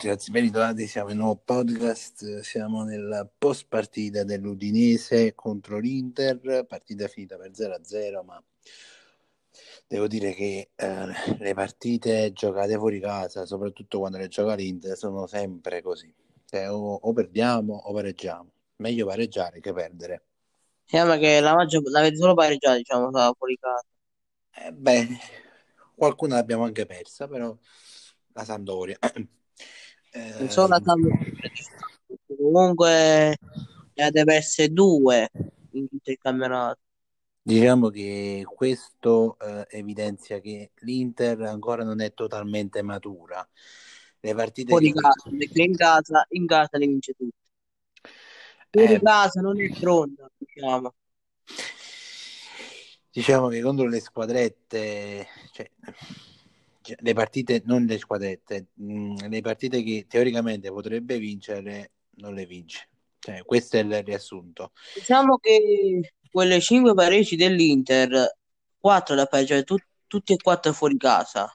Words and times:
tutti 0.00 0.08
ragazzi, 0.08 0.30
ben 0.30 0.44
ritrovati, 0.44 0.86
siamo 0.86 1.10
in 1.10 1.18
un 1.18 1.24
nuovo 1.24 1.42
podcast, 1.44 2.40
siamo 2.40 2.84
nella 2.84 3.28
post 3.36 3.66
partita 3.68 4.24
dell'Udinese 4.24 5.34
contro 5.34 5.78
l'Inter, 5.78 6.64
partita 6.66 7.06
finita 7.06 7.36
per 7.36 7.50
0-0, 7.50 8.24
ma 8.24 8.42
devo 9.86 10.06
dire 10.06 10.32
che 10.32 10.70
eh, 10.74 11.06
le 11.38 11.52
partite 11.52 12.32
giocate 12.32 12.78
fuori 12.78 12.98
casa, 12.98 13.44
soprattutto 13.44 13.98
quando 13.98 14.16
le 14.16 14.28
gioca 14.28 14.54
l'Inter, 14.54 14.96
sono 14.96 15.26
sempre 15.26 15.82
così, 15.82 16.10
cioè, 16.46 16.72
o, 16.72 16.94
o 16.94 17.12
perdiamo 17.12 17.74
o 17.74 17.92
pareggiamo, 17.92 18.50
meglio 18.76 19.04
pareggiare 19.04 19.60
che 19.60 19.74
perdere. 19.74 20.22
Sembra 20.86 21.18
che 21.18 21.40
la 21.40 21.54
maggior 21.54 21.82
l'avete 21.90 22.16
solo 22.16 22.32
pareggiata, 22.32 22.76
diciamo, 22.76 23.10
fuori 23.36 23.58
casa. 23.60 23.84
Eh, 24.52 24.72
beh, 24.72 25.08
qualcuna 25.94 26.36
l'abbiamo 26.36 26.64
anche 26.64 26.86
persa, 26.86 27.28
però 27.28 27.54
la 28.32 28.44
Sampdoria. 28.44 28.96
Eh, 30.12 30.34
Non 30.38 30.48
solo 30.50 30.68
la 30.68 30.80
Sampdoria, 30.84 31.32
comunque 32.36 33.36
ne 33.94 34.02
avete 34.04 34.24
perse 34.24 34.68
due 34.68 35.30
in 35.72 35.88
tutto 35.88 36.10
il 36.10 36.18
campionato. 36.18 36.80
Diciamo 37.42 37.88
che 37.88 38.44
questo 38.46 39.38
eh, 39.38 39.66
evidenzia 39.70 40.40
che 40.40 40.72
l'Inter 40.80 41.40
ancora 41.42 41.84
non 41.84 42.00
è 42.00 42.12
totalmente 42.12 42.82
matura. 42.82 43.46
Le 44.20 44.34
partite 44.34 44.70
Fuori 44.70 44.92
che- 44.92 45.00
casa, 45.00 45.30
perché 45.36 45.62
in 45.62 45.76
casa, 45.76 46.26
in 46.30 46.46
casa 46.46 46.78
le 46.78 46.86
vince 46.86 47.14
tutte. 47.14 47.36
Fuori 48.70 48.94
Eh, 48.94 49.00
casa 49.00 49.40
non 49.40 49.60
è 49.60 49.68
pronta, 49.78 50.30
diciamo. 50.36 50.94
diciamo 53.10 53.48
che 53.48 53.60
contro 53.60 53.86
le 53.88 54.00
squadrette, 54.00 55.26
cioè, 55.52 55.70
le 56.98 57.12
partite, 57.14 57.62
non 57.66 57.84
le 57.84 57.98
squadrette, 57.98 58.68
mh, 58.74 59.28
le 59.28 59.40
partite 59.40 59.82
che 59.82 60.06
teoricamente 60.08 60.70
potrebbe 60.70 61.18
vincere, 61.18 61.92
non 62.16 62.34
le 62.34 62.46
vince. 62.46 62.88
Cioè, 63.18 63.44
questo 63.44 63.76
è 63.76 63.80
il 63.80 64.02
riassunto. 64.02 64.72
Diciamo 64.94 65.36
che 65.38 66.14
quelle 66.30 66.60
cinque 66.60 66.94
pareggi 66.94 67.36
dell'Inter, 67.36 68.36
quattro 68.78 69.14
da 69.14 69.26
pareggiare, 69.26 69.64
tu- 69.64 69.76
tutti 70.06 70.32
e 70.32 70.36
quattro 70.36 70.72
fuori 70.72 70.96
casa. 70.96 71.52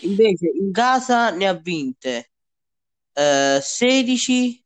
Invece 0.00 0.50
in 0.54 0.72
casa 0.72 1.30
ne 1.30 1.46
ha 1.46 1.54
vinte 1.54 2.30
eh, 3.14 3.58
16, 3.62 4.64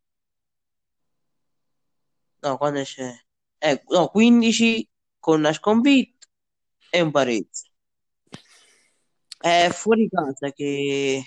no, 2.40 2.56
quando 2.56 2.82
c'è? 2.82 3.12
Eh, 3.58 3.82
no, 3.88 4.08
15 4.08 4.88
con 5.18 5.38
una 5.40 5.52
sconfitta 5.52 6.26
e 6.90 7.00
un 7.00 7.10
pareggio. 7.10 7.62
È 9.38 9.68
fuori 9.70 10.08
casa 10.08 10.50
che 10.52 11.22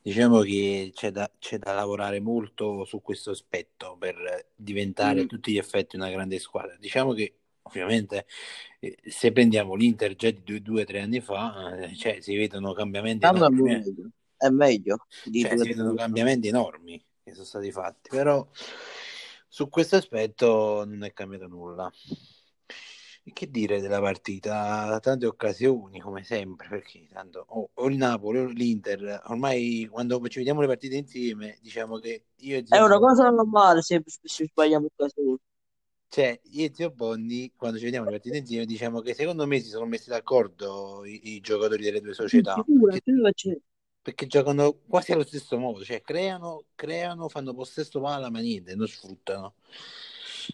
Diciamo 0.00 0.40
che 0.40 0.90
c'è 0.94 1.10
da, 1.10 1.30
c'è 1.38 1.58
da 1.58 1.72
lavorare 1.72 2.20
molto 2.20 2.84
su 2.84 3.00
questo 3.00 3.30
aspetto 3.30 3.96
per 3.98 4.50
diventare 4.54 5.20
a 5.20 5.24
Mm. 5.24 5.26
tutti 5.26 5.52
gli 5.52 5.58
effetti 5.58 5.96
una 5.96 6.10
grande 6.10 6.38
squadra. 6.38 6.76
Diciamo 6.76 7.12
che 7.14 7.38
ovviamente 7.62 8.26
eh, 8.80 8.98
se 9.02 9.32
prendiamo 9.32 9.74
l'Inter 9.74 10.14
già 10.14 10.30
di 10.30 10.42
due, 10.42 10.60
due 10.60 10.82
o 10.82 10.84
tre 10.84 11.00
anni 11.00 11.20
fa, 11.20 11.74
eh, 11.78 11.94
cioè, 11.96 12.20
si 12.20 12.36
vedono 12.36 12.72
cambiamenti 12.74 13.24
Tanto 13.24 13.46
è 13.46 13.48
enormi, 13.48 13.70
eh. 13.72 13.76
meglio, 13.76 14.10
è 14.36 14.48
meglio 14.50 15.06
di 15.22 15.40
Cioè, 15.40 15.56
si 15.56 15.68
vedono 15.68 15.94
cambiamenti 15.94 16.48
enormi 16.48 17.02
che 17.22 17.32
sono 17.32 17.46
stati 17.46 17.72
fatti, 17.72 18.10
però 18.10 18.46
su 19.48 19.68
questo 19.68 19.96
aspetto 19.96 20.84
non 20.84 21.02
è 21.04 21.12
cambiato 21.12 21.46
nulla. 21.46 21.90
E 23.26 23.32
che 23.32 23.50
dire 23.50 23.80
della 23.80 24.00
partita? 24.00 24.98
Tante 25.00 25.26
occasioni, 25.26 25.98
come 26.00 26.22
sempre, 26.24 26.68
perché 26.68 27.06
tanto 27.10 27.44
o, 27.48 27.70
o 27.74 27.86
il 27.88 27.96
Napoli 27.96 28.38
o 28.38 28.44
l'Inter, 28.46 29.22
ormai 29.26 29.88
quando 29.90 30.20
ci 30.28 30.38
vediamo 30.38 30.60
le 30.60 30.66
partite 30.66 30.96
insieme, 30.96 31.58
diciamo 31.60 31.98
che 31.98 32.26
io 32.36 32.58
e 32.58 32.64
È 32.68 32.78
una 32.78 32.98
zio, 32.98 32.98
cosa 32.98 33.30
normale 33.30 33.80
se 33.80 34.02
se 34.06 34.44
sbagliamo 34.46 34.84
occasioni. 34.94 35.38
cioè, 36.08 36.40
io 36.52 36.64
e 36.66 36.72
zio 36.74 36.90
Bondi, 36.90 37.52
quando 37.56 37.76
ci 37.78 37.84
vediamo 37.84 38.04
le 38.06 38.12
partite 38.12 38.36
insieme, 38.38 38.66
diciamo 38.66 39.00
che 39.00 39.14
secondo 39.14 39.46
me 39.46 39.58
si 39.60 39.68
sono 39.68 39.84
messi 39.86 40.08
d'accordo 40.10 41.04
i, 41.04 41.34
i 41.34 41.40
giocatori 41.40 41.82
delle 41.82 42.00
due 42.00 42.14
società, 42.14 42.64
sicuro, 42.64 42.88
perché, 42.88 43.12
perché 44.00 44.26
giocano 44.26 44.78
quasi 44.86 45.12
allo 45.12 45.24
stesso 45.24 45.58
modo, 45.58 45.82
cioè 45.84 46.02
creano, 46.02 46.66
creano, 46.76 47.28
fanno 47.28 47.52
possesso 47.54 48.00
palla, 48.00 48.30
ma 48.30 48.38
niente, 48.40 48.74
non 48.76 48.86
sfruttano. 48.86 49.54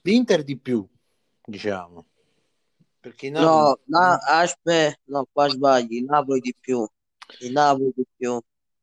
L'Inter 0.02 0.42
di 0.44 0.56
più, 0.58 0.86
diciamo, 1.44 2.06
perché 3.00 3.30
Napoli... 3.30 3.64
No, 3.64 3.76
no, 3.88 4.18
aspetta, 4.28 4.98
no, 5.06 5.26
qua 5.32 5.48
sbagli, 5.48 5.96
il 5.96 6.04
Napoli 6.04 6.40
di 6.40 6.54
più, 6.58 6.86
il 7.38 7.52
Napoli 7.52 7.92
di 7.94 8.06
più. 8.16 8.40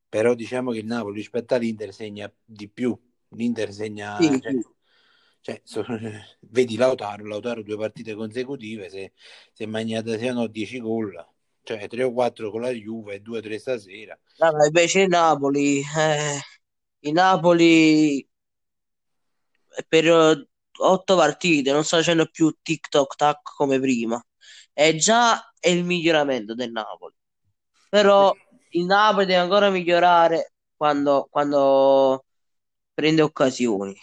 Però 0.10 0.34
diciamo 0.34 0.72
che 0.72 0.80
il 0.80 0.86
Napoli 0.86 1.18
rispetto 1.18 1.54
all'Inter 1.56 1.94
segna 1.94 2.32
di 2.44 2.70
più. 2.70 2.98
L'Inter 3.30 3.72
segna, 3.74 4.20
Sì, 4.20 4.40
cioè, 4.40 4.56
sì. 4.56 4.62
cioè, 5.42 5.62
so- 5.64 5.86
vedi 6.42 6.78
Lautaro, 6.78 7.26
Lautaro 7.26 7.62
due 7.64 7.78
partite 7.78 8.16
consecutive, 8.16 8.90
se, 8.90 9.14
se 9.54 9.66
magnate 9.66 10.18
siano 10.18 10.48
10 10.48 10.80
gol, 10.80 11.14
cioè 11.64 11.88
3 11.88 12.04
o 12.04 12.14
4 12.14 12.52
con 12.52 12.62
la 12.62 12.72
Juve 12.72 13.16
e 13.16 13.20
2 13.22 13.40
o 13.40 13.42
3 13.42 13.60
stasera. 13.60 14.18
No, 14.40 14.52
ma 14.52 14.66
invece 14.66 15.02
il 15.02 15.10
Napoli, 15.10 15.80
eh, 15.98 16.40
il 17.02 17.14
Napoli 17.14 18.28
per 19.90 20.06
otto 20.78 21.16
partite 21.16 21.72
non 21.72 21.84
sta 21.84 21.98
facendo 21.98 22.28
più 22.28 22.56
tic-toc 22.62 23.16
tac 23.16 23.40
come 23.56 23.80
prima. 23.80 24.22
È 24.74 24.96
già 24.96 25.54
è 25.60 25.70
il 25.70 25.84
miglioramento 25.84 26.54
del 26.56 26.72
Napoli. 26.72 27.14
Però 27.90 28.34
il 28.72 28.86
Napoli 28.86 29.26
deve 29.26 29.40
ancora 29.40 29.70
migliorare 29.70 30.54
quando, 30.76 31.28
quando 31.30 32.26
prende 32.94 33.22
occasioni. 33.22 33.96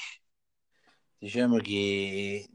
Diciamo 1.18 1.56
che 1.56 2.46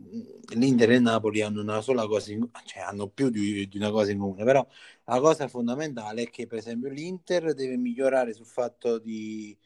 l'Inter 0.54 0.92
e 0.92 0.96
il 0.96 1.02
Napoli 1.02 1.42
hanno 1.42 1.62
una 1.62 1.82
sola 1.82 2.06
cosa, 2.06 2.32
in, 2.32 2.48
cioè 2.66 2.84
hanno 2.84 3.08
più 3.08 3.30
di, 3.30 3.68
di 3.68 3.78
una 3.78 3.90
cosa 3.90 4.12
in 4.12 4.20
comune, 4.20 4.44
però 4.44 4.66
la 5.06 5.20
cosa 5.20 5.48
fondamentale 5.48 6.24
è 6.24 6.30
che 6.30 6.46
per 6.46 6.60
esempio 6.60 6.90
l'Inter 6.90 7.56
deve 7.56 7.78
migliorare 7.78 8.32
sul 8.34 8.46
fatto 8.46 9.00
di 9.00 9.58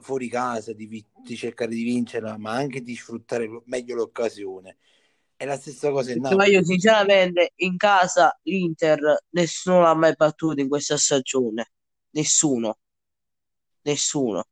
fuori 0.00 0.28
casa, 0.28 0.72
di, 0.72 0.86
vi- 0.86 1.06
di 1.24 1.36
cercare 1.36 1.70
di 1.70 1.82
vincerla, 1.82 2.36
ma 2.38 2.52
anche 2.52 2.82
di 2.82 2.94
sfruttare 2.96 3.48
meglio 3.66 3.94
l'occasione. 3.94 4.78
È 5.36 5.44
la 5.44 5.56
stessa 5.56 5.90
cosa 5.90 6.12
il 6.12 6.20
Perché 6.20 6.34
ma 6.34 6.44
Napoli. 6.44 6.54
io 6.54 6.64
sinceramente 6.64 7.52
in 7.56 7.76
casa 7.76 8.38
l'Inter 8.44 9.24
nessuno 9.30 9.80
l'ha 9.80 9.94
mai 9.94 10.14
battuto 10.14 10.60
in 10.60 10.68
questa 10.68 10.96
stagione. 10.96 11.72
Nessuno, 12.10 12.78
nessuno. 13.82 14.44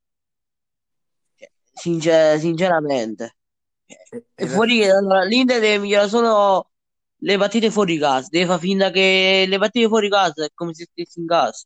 Sincer- 1.72 2.38
sinceramente. 2.38 3.36
E 3.86 4.26
è 4.34 4.44
la 4.44 4.50
fuori, 4.52 4.88
allora, 4.88 5.24
l'Inter 5.24 5.60
deve 5.60 5.78
migliorare 5.78 6.08
solo 6.08 6.70
le 7.18 7.36
partite 7.38 7.70
fuori 7.70 7.98
casa. 7.98 8.28
Deve 8.30 8.46
far 8.46 8.58
finta 8.58 8.90
che 8.90 9.44
le 9.48 9.58
partite 9.58 9.88
fuori 9.88 10.08
casa 10.08 10.44
è 10.44 10.50
come 10.54 10.74
se 10.74 10.86
stessi 10.90 11.20
in 11.20 11.26
casa. 11.26 11.64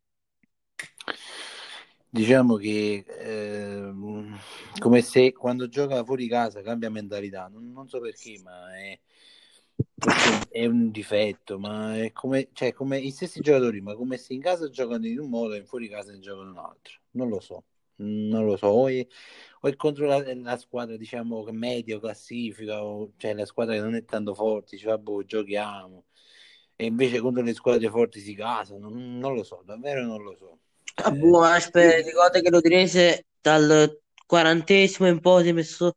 Diciamo 2.11 2.57
che 2.57 3.05
ehm, 3.07 4.39
come 4.79 5.03
se 5.03 5.33
quando 5.33 5.69
gioca 5.69 6.03
fuori 6.05 6.27
casa 6.27 6.63
cambia 6.63 6.89
mentalità, 6.91 7.49
non, 7.49 7.71
non 7.71 7.87
so 7.89 8.01
perché, 8.01 8.41
ma 8.43 8.75
è, 8.77 8.99
è 10.51 10.67
un 10.67 10.91
difetto, 10.91 11.59
ma 11.59 11.97
è 11.99 12.13
come, 12.13 12.49
cioè, 12.53 12.73
come 12.73 12.99
i 12.99 13.11
stessi 13.11 13.41
giocatori, 13.41 13.81
ma 13.81 13.95
come 13.95 14.17
se 14.17 14.33
in 14.33 14.41
casa 14.41 14.71
giocano 14.71 15.07
in 15.07 15.19
un 15.19 15.29
modo 15.29 15.55
e 15.55 15.65
fuori 15.65 15.89
casa 15.89 16.13
ne 16.13 16.19
giocano 16.19 16.51
in 16.51 16.57
un 16.57 16.59
altro. 16.59 16.95
Non 17.13 17.29
lo 17.29 17.41
so, 17.41 17.65
non 17.97 18.45
lo 18.47 18.57
so. 18.57 18.69
O 18.69 18.89
è, 18.89 19.07
o 19.61 19.69
è 19.69 19.77
contro 19.77 20.07
la, 20.07 20.23
la 20.35 20.57
squadra, 20.57 20.97
diciamo, 20.97 21.45
medio 21.51 22.01
classifica, 22.01 22.85
o, 22.85 23.13
cioè 23.19 23.35
la 23.35 23.45
squadra 23.45 23.75
che 23.75 23.81
non 23.81 23.95
è 23.95 24.05
tanto 24.05 24.35
forte, 24.35 24.77
dice, 24.77 24.87
vabbè, 24.89 25.25
giochiamo. 25.25 26.05
E 26.77 26.87
invece 26.87 27.21
contro 27.21 27.43
le 27.43 27.55
squadre 27.55 27.91
forti 27.91 28.21
si 28.21 28.35
casano, 28.35 28.89
non, 28.89 29.19
non 29.19 29.35
lo 29.35 29.43
so, 29.43 29.63
davvero 29.65 30.05
non 30.05 30.23
lo 30.23 30.37
so. 30.37 30.59
Ah, 31.05 31.11
boh, 31.13 31.43
aspetta, 31.43 32.07
ricorda 32.09 32.41
che 32.41 32.51
l'Udinese 32.51 33.27
dal 33.41 34.01
quarantesimo 34.27 35.09
in 35.09 35.21
poi 35.21 35.45
si 35.45 35.49
è 35.51 35.53
messo, 35.53 35.93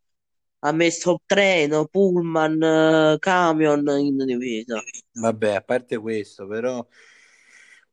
ha 0.59 0.71
messo 0.71 1.21
treno, 1.25 1.85
pullman, 1.87 2.61
eh, 2.61 3.17
camion 3.19 3.87
in 3.99 4.17
difesa. 4.25 4.81
Vabbè, 5.13 5.55
a 5.55 5.61
parte 5.61 5.97
questo, 5.97 6.45
però 6.47 6.85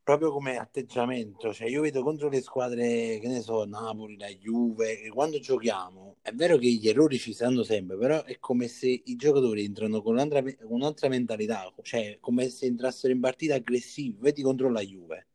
proprio 0.02 0.32
come 0.32 0.56
atteggiamento, 0.56 1.52
cioè 1.52 1.68
io 1.68 1.82
vedo 1.82 2.02
contro 2.02 2.28
le 2.30 2.40
squadre, 2.40 3.18
che 3.20 3.28
ne 3.28 3.40
so, 3.42 3.64
Napoli, 3.64 4.16
la 4.16 4.28
Juve, 4.28 4.96
che 4.96 5.08
quando 5.10 5.38
giochiamo, 5.38 6.16
è 6.22 6.32
vero 6.32 6.56
che 6.56 6.68
gli 6.68 6.88
errori 6.88 7.18
ci 7.18 7.34
stanno 7.34 7.62
sempre, 7.62 7.96
però 7.98 8.22
è 8.24 8.38
come 8.38 8.68
se 8.68 8.88
i 8.88 9.16
giocatori 9.16 9.64
entrano 9.64 10.00
con 10.00 10.14
un'altra, 10.14 10.42
un'altra 10.62 11.08
mentalità, 11.08 11.70
cioè 11.82 12.16
come 12.20 12.48
se 12.48 12.64
entrassero 12.66 13.12
in 13.12 13.20
partita 13.20 13.54
aggressivi, 13.56 14.16
vedi 14.18 14.42
contro 14.42 14.70
la 14.70 14.80
Juve, 14.80 15.26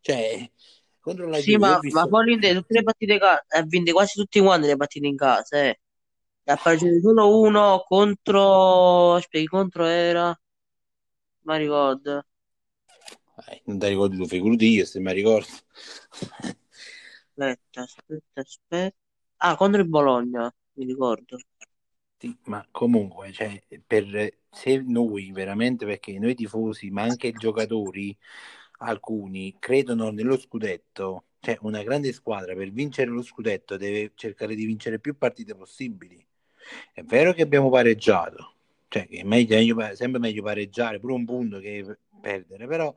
cioè 0.00 0.50
contro 1.04 1.28
la 1.28 1.38
Sì, 1.38 1.56
Juve 1.56 1.58
ma, 1.58 1.78
ma 1.78 1.80
visto... 1.80 2.08
poi 2.08 2.24
l'Inter 2.26 2.54
tutte 2.56 2.74
le 2.74 2.82
partite 2.82 3.18
ca- 3.18 3.44
ha 3.48 3.62
vinto 3.62 3.92
quasi 3.92 4.18
tutte 4.20 4.40
quante 4.40 4.66
le 4.66 4.76
partite 4.76 5.06
in 5.06 5.16
casa, 5.16 5.62
eh. 5.62 5.80
Ha 6.46 6.56
pareggiato 6.56 7.00
solo 7.00 7.40
uno 7.40 7.84
contro... 7.86 9.14
Aspetta, 9.14 9.48
contro 9.48 9.84
era... 9.84 10.38
Ma 11.44 11.56
ricordo. 11.56 12.24
Eh, 13.48 13.62
non 13.66 13.78
ti 13.78 13.86
ricordi 13.88 14.16
tu, 14.16 14.26
figurati 14.26 14.66
io 14.68 14.84
se 14.84 15.00
mi 15.00 15.12
ricordo. 15.12 15.48
Aspetta, 17.36 17.82
aspetta, 17.82 18.40
aspetta. 18.40 18.96
Ah, 19.38 19.56
contro 19.56 19.80
il 19.80 19.88
Bologna, 19.88 20.52
mi 20.74 20.84
ricordo. 20.86 21.36
Sì, 22.18 22.36
ma 22.44 22.66
comunque, 22.70 23.32
cioè, 23.32 23.62
per, 23.86 24.38
se 24.50 24.78
noi 24.78 25.30
veramente, 25.32 25.84
perché 25.84 26.18
noi 26.18 26.34
tifosi, 26.34 26.90
ma 26.90 27.02
anche 27.02 27.26
i 27.28 27.32
giocatori, 27.32 28.16
alcuni, 28.78 29.56
credono 29.58 30.10
nello 30.10 30.36
scudetto, 30.38 31.24
cioè 31.40 31.56
una 31.62 31.82
grande 31.82 32.12
squadra 32.12 32.54
per 32.54 32.70
vincere 32.70 33.10
lo 33.10 33.22
scudetto 33.22 33.76
deve 33.76 34.12
cercare 34.14 34.54
di 34.54 34.64
vincere 34.64 34.98
più 34.98 35.16
partite 35.16 35.54
possibili. 35.54 36.24
È 36.92 37.02
vero 37.02 37.32
che 37.32 37.42
abbiamo 37.42 37.70
pareggiato, 37.70 38.54
cioè 38.88 39.06
che 39.06 39.18
è 39.18 39.24
meglio, 39.24 39.94
sempre 39.94 40.20
meglio 40.20 40.42
pareggiare 40.42 40.98
pure 40.98 41.12
un 41.14 41.24
punto 41.24 41.58
che 41.58 41.98
perdere, 42.20 42.66
però 42.66 42.94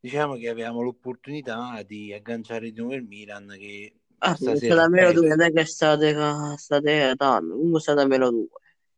diciamo 0.00 0.36
che 0.36 0.48
avevamo 0.48 0.82
l'opportunità 0.82 1.82
di 1.82 2.12
agganciare 2.12 2.70
di 2.70 2.78
nuovo 2.78 2.94
il 2.94 3.04
Milan 3.04 3.54
che 3.58 3.94
Ah, 4.18 4.34
stasera 4.36 4.88
meno 4.88 5.12
due, 5.12 5.28
non 5.28 5.42
è 5.42 5.52
che 5.52 5.66
state, 5.66 6.14
state 6.56 7.14
tanto, 7.16 7.54
comunque 7.54 7.78
è 7.78 7.82
stata 7.82 8.06
meno 8.06 8.30
due. 8.30 8.48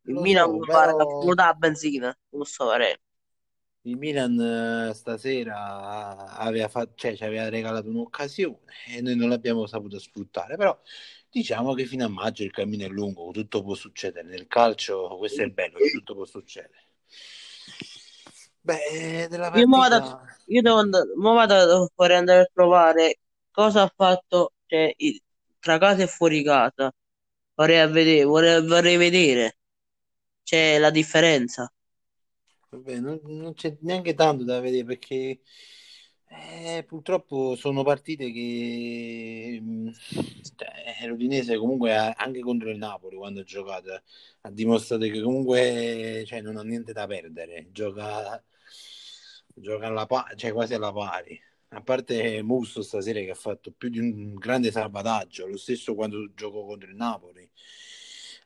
Il 0.02 0.14
Lo 0.14 0.20
Milan 0.20 0.50
so, 0.50 0.58
però 0.60 1.20
fuga 1.20 1.48
a 1.48 1.54
benzina, 1.54 2.16
non 2.30 2.44
so 2.44 2.66
fare. 2.66 3.00
Il 3.86 3.96
Milan 3.96 4.88
eh, 4.90 4.94
stasera 4.94 6.28
aveva, 6.36 6.68
fatto, 6.68 6.92
cioè, 6.96 7.16
ci 7.16 7.24
aveva 7.24 7.48
regalato 7.48 7.88
un'occasione 7.88 8.72
e 8.88 9.00
noi 9.00 9.14
non 9.16 9.28
l'abbiamo 9.28 9.66
saputo 9.66 9.98
sfruttare, 9.98 10.56
però 10.56 10.78
diciamo 11.30 11.72
che 11.74 11.86
fino 11.86 12.04
a 12.04 12.08
maggio 12.08 12.42
il 12.42 12.50
cammino 12.50 12.84
è 12.84 12.88
lungo, 12.88 13.30
tutto 13.30 13.62
può 13.62 13.74
succedere. 13.74 14.26
Nel 14.28 14.46
calcio 14.48 15.16
questo 15.18 15.42
è 15.42 15.44
il 15.44 15.52
bello, 15.52 15.78
tutto 15.92 16.14
può 16.14 16.24
succedere. 16.24 16.84
Beh, 18.60 19.28
della 19.30 19.52
Io 19.54 19.68
mo 19.68 19.78
vado, 19.78 20.00
partita... 20.00 20.42
io 20.46 20.62
devo 20.62 20.76
andare, 20.78 21.04
mo 21.14 21.34
vado, 21.34 21.92
vorrei 21.94 22.16
andare 22.16 22.40
a 22.40 22.50
provare 22.52 23.20
cosa 23.52 23.82
ha 23.82 23.92
fatto 23.94 24.54
cioè, 24.66 24.92
tra 25.60 25.78
casa 25.78 26.02
e 26.02 26.06
fuori 26.08 26.42
casa. 26.42 26.92
Vorrei 27.54 27.88
vedere, 27.90 28.24
vorrei, 28.24 28.66
vorrei 28.66 28.96
vedere, 28.96 29.58
c'è 30.42 30.78
la 30.78 30.90
differenza. 30.90 31.70
Vabbè, 32.68 32.98
non, 33.00 33.20
non 33.24 33.54
c'è 33.54 33.76
neanche 33.80 34.14
tanto 34.14 34.44
da 34.44 34.60
vedere 34.60 34.84
perché 34.84 35.40
eh, 36.28 36.84
purtroppo 36.86 37.54
sono 37.56 37.82
partite 37.84 38.30
che 38.32 39.62
cioè, 40.56 41.06
l'Udinese 41.06 41.56
comunque 41.56 41.94
ha- 41.96 42.12
anche 42.16 42.40
contro 42.40 42.70
il 42.70 42.78
Napoli 42.78 43.16
quando 43.16 43.40
ha 43.40 43.44
giocato 43.44 44.02
ha 44.42 44.50
dimostrato 44.50 45.04
che 45.04 45.20
comunque 45.22 46.24
cioè, 46.26 46.40
non 46.40 46.56
ha 46.56 46.62
niente 46.62 46.92
da 46.92 47.06
perdere, 47.06 47.68
gioca, 47.72 48.42
gioca 49.54 49.86
alla 49.86 50.06
pa- 50.06 50.32
cioè, 50.36 50.52
quasi 50.52 50.74
alla 50.74 50.92
pari. 50.92 51.40
A 51.70 51.82
parte 51.82 52.42
Musso 52.42 52.82
stasera 52.82 53.20
che 53.20 53.30
ha 53.30 53.34
fatto 53.34 53.72
più 53.76 53.88
di 53.88 53.98
un 53.98 54.34
grande 54.34 54.70
salvataggio, 54.70 55.46
lo 55.46 55.56
stesso 55.56 55.94
quando 55.94 56.32
giocò 56.34 56.64
contro 56.64 56.88
il 56.88 56.96
Napoli. 56.96 57.48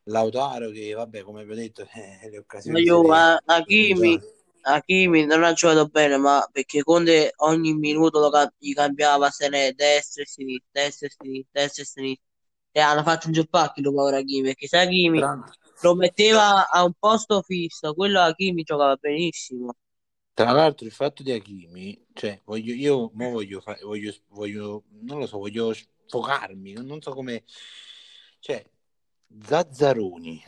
Lautaro 0.05 0.71
che 0.71 0.93
vabbè 0.95 1.23
come 1.23 1.45
vi 1.45 1.53
ho 1.53 1.55
detto 1.55 1.83
eh, 1.95 2.29
le 2.31 2.39
Ma 2.65 2.79
occasioni 2.79 2.87
io, 2.87 2.99
se 3.01 3.01
le 3.01 3.11
a, 3.13 3.41
ha 3.41 3.41
Hakimi. 3.47 4.23
Hakimi 4.63 5.25
non 5.27 5.43
ha 5.45 5.53
giocato 5.53 5.87
bene, 5.89 6.17
ma 6.19 6.47
perché 6.53 6.83
Conte 6.83 7.33
ogni 7.39 7.75
minuto 7.75 8.19
lo 8.21 8.31
cam- 8.31 8.53
gli 8.59 8.73
cambiava 8.75 9.31
se 9.31 9.49
ne 9.49 9.73
destra 9.73 10.23
e 10.23 10.27
sinistra, 10.27 10.69
destra 10.83 11.07
e 11.07 11.11
sinistra, 11.11 11.61
destra 11.63 11.83
e 11.83 11.87
sinistra. 11.87 12.25
E 12.73 12.81
hanno 12.81 13.03
fatto 13.03 13.27
un 13.27 13.33
giocacchi 13.33 13.81
lo 13.83 13.93
povero 13.93 14.17
Hakimi, 14.19 14.43
perché 14.43 14.67
se 14.69 14.79
Hakimi 14.79 15.27
lo 15.81 15.95
metteva 15.95 16.69
a 16.69 16.85
un 16.85 16.93
posto 16.99 17.43
fisso, 17.43 17.95
quello 17.95 18.21
Hakimi 18.21 18.63
giocava 18.63 18.97
benissimo. 18.97 19.75
tra 20.35 20.53
l'altro 20.53 20.87
il 20.87 20.93
fatto 20.93 21.23
di 21.23 21.33
Hakimi, 21.33 22.07
cioè 22.15 22.41
voglio, 22.45 22.73
io 22.75 23.11
mo 23.15 23.31
voglio, 23.31 23.61
fa- 23.61 23.79
voglio, 23.83 24.13
voglio, 24.29 24.85
non 25.03 25.19
lo 25.19 25.27
so, 25.27 25.39
voglio 25.39 25.73
sfogarmi, 26.07 26.73
non, 26.73 26.87
non 26.87 27.01
so 27.03 27.13
come, 27.13 27.45
cioè 28.41 28.65
Zazzaroni 29.39 30.45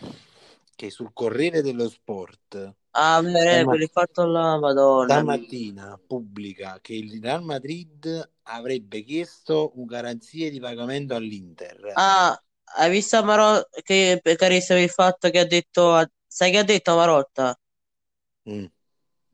che 0.74 0.90
sul 0.90 1.12
Corriere 1.12 1.62
dello 1.62 1.88
Sport 1.88 2.74
Ah, 2.94 3.20
vero, 3.22 3.38
stama- 3.38 3.64
quello 3.64 3.86
fatto 3.90 4.26
là, 4.26 4.58
madonna 4.58 5.14
stamattina 5.14 5.98
pubblica 6.06 6.78
che 6.80 6.94
il 6.94 7.20
Real 7.20 7.42
Madrid 7.42 8.30
avrebbe 8.42 9.02
chiesto 9.02 9.72
un 9.76 9.86
garanzie 9.86 10.50
di 10.50 10.60
pagamento 10.60 11.14
all'Inter. 11.14 11.92
Ah, 11.96 12.38
hai 12.76 12.90
visto 12.90 13.22
Marotta 13.24 13.68
che 13.82 14.20
Caressa 14.36 14.74
per 14.74 14.82
il 14.82 14.90
fatto 14.90 15.30
che 15.30 15.38
ha 15.38 15.46
detto, 15.46 16.06
sai 16.26 16.50
che 16.50 16.58
ha 16.58 16.64
detto 16.64 16.94
Marotta? 16.96 17.56
Mm. 18.46 18.66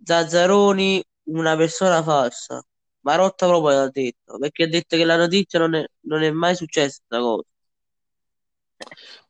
Zazzaroni, 0.05 1.03
una 1.25 1.57
persona 1.57 2.03
falsa. 2.03 2.63
Marotta 3.01 3.47
proprio 3.47 3.77
l'ha 3.77 3.89
detto, 3.91 4.39
perché 4.39 4.65
ha 4.65 4.69
detto 4.69 4.97
che 4.97 5.05
la 5.05 5.17
notizia 5.17 5.59
non 5.59 5.75
è, 5.75 5.85
non 6.01 6.23
è 6.23 6.31
mai 6.31 6.55
successa 6.57 7.01
questa 7.07 7.19
cosa. 7.19 7.45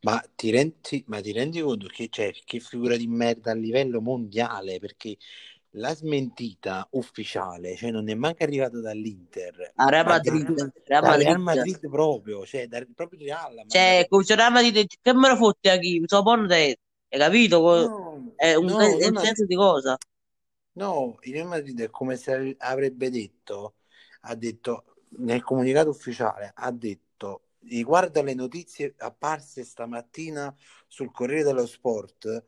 Ma 0.00 0.20
ti 0.34 0.50
rendi, 0.50 1.04
ma 1.08 1.20
ti 1.20 1.32
rendi 1.32 1.60
conto 1.60 1.86
che 1.88 2.08
c'è 2.08 2.32
che 2.44 2.60
figura 2.60 2.96
di 2.96 3.06
merda 3.06 3.50
a 3.52 3.54
livello 3.54 4.00
mondiale? 4.00 4.78
Perché 4.78 5.16
la 5.72 5.94
smentita 5.94 6.86
ufficiale, 6.92 7.76
cioè 7.76 7.90
non 7.90 8.08
è 8.08 8.14
manco 8.14 8.42
arrivata 8.44 8.80
dall'Inter, 8.80 9.74
A 9.78 9.86
Real 9.90 10.04
Madrid, 10.06 10.46
Real 10.84 11.02
dal 11.02 11.16
Real 11.24 11.40
Madrid. 11.40 11.40
Madrid 11.40 11.88
proprio, 11.88 12.44
cioè 12.46 12.66
dal 12.68 12.86
proprio 12.94 13.20
Real. 13.20 13.64
Cioè, 13.66 14.06
se 14.24 14.34
Real 14.34 14.52
Madrid 14.52 14.86
che 15.02 15.12
me 15.14 15.28
lo 15.28 15.36
fotti 15.36 15.68
a 15.68 15.78
chi? 15.78 16.02
So 16.06 16.22
buono 16.22 16.46
te. 16.46 16.78
Hai 17.08 17.18
capito? 17.18 17.60
No, 17.74 18.34
È 18.34 18.54
un, 18.54 18.66
no, 18.66 18.76
è 18.78 19.06
un 19.06 19.16
senso 19.16 19.44
di 19.44 19.54
cosa? 19.54 19.96
no, 20.72 21.18
il 21.22 21.32
Real 21.32 21.46
Madrid 21.48 21.80
è 21.82 21.90
come 21.90 22.16
se 22.16 22.54
avrebbe 22.58 23.10
detto, 23.10 23.76
ha 24.22 24.34
detto 24.34 24.84
nel 25.18 25.42
comunicato 25.42 25.90
ufficiale, 25.90 26.52
ha 26.54 26.70
detto 26.70 27.06
riguardo 27.60 28.20
alle 28.20 28.34
notizie 28.34 28.94
apparse 28.98 29.64
stamattina 29.64 30.54
sul 30.86 31.10
Corriere 31.10 31.44
dello 31.44 31.66
Sport 31.66 32.44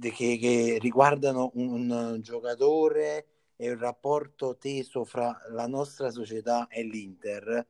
che, 0.00 0.38
che 0.38 0.78
riguardano 0.80 1.50
un, 1.54 1.90
un 1.90 2.20
giocatore 2.20 3.26
e 3.56 3.70
un 3.70 3.78
rapporto 3.78 4.56
teso 4.56 5.04
fra 5.04 5.38
la 5.50 5.66
nostra 5.66 6.10
società 6.10 6.66
e 6.68 6.82
l'Inter, 6.82 7.66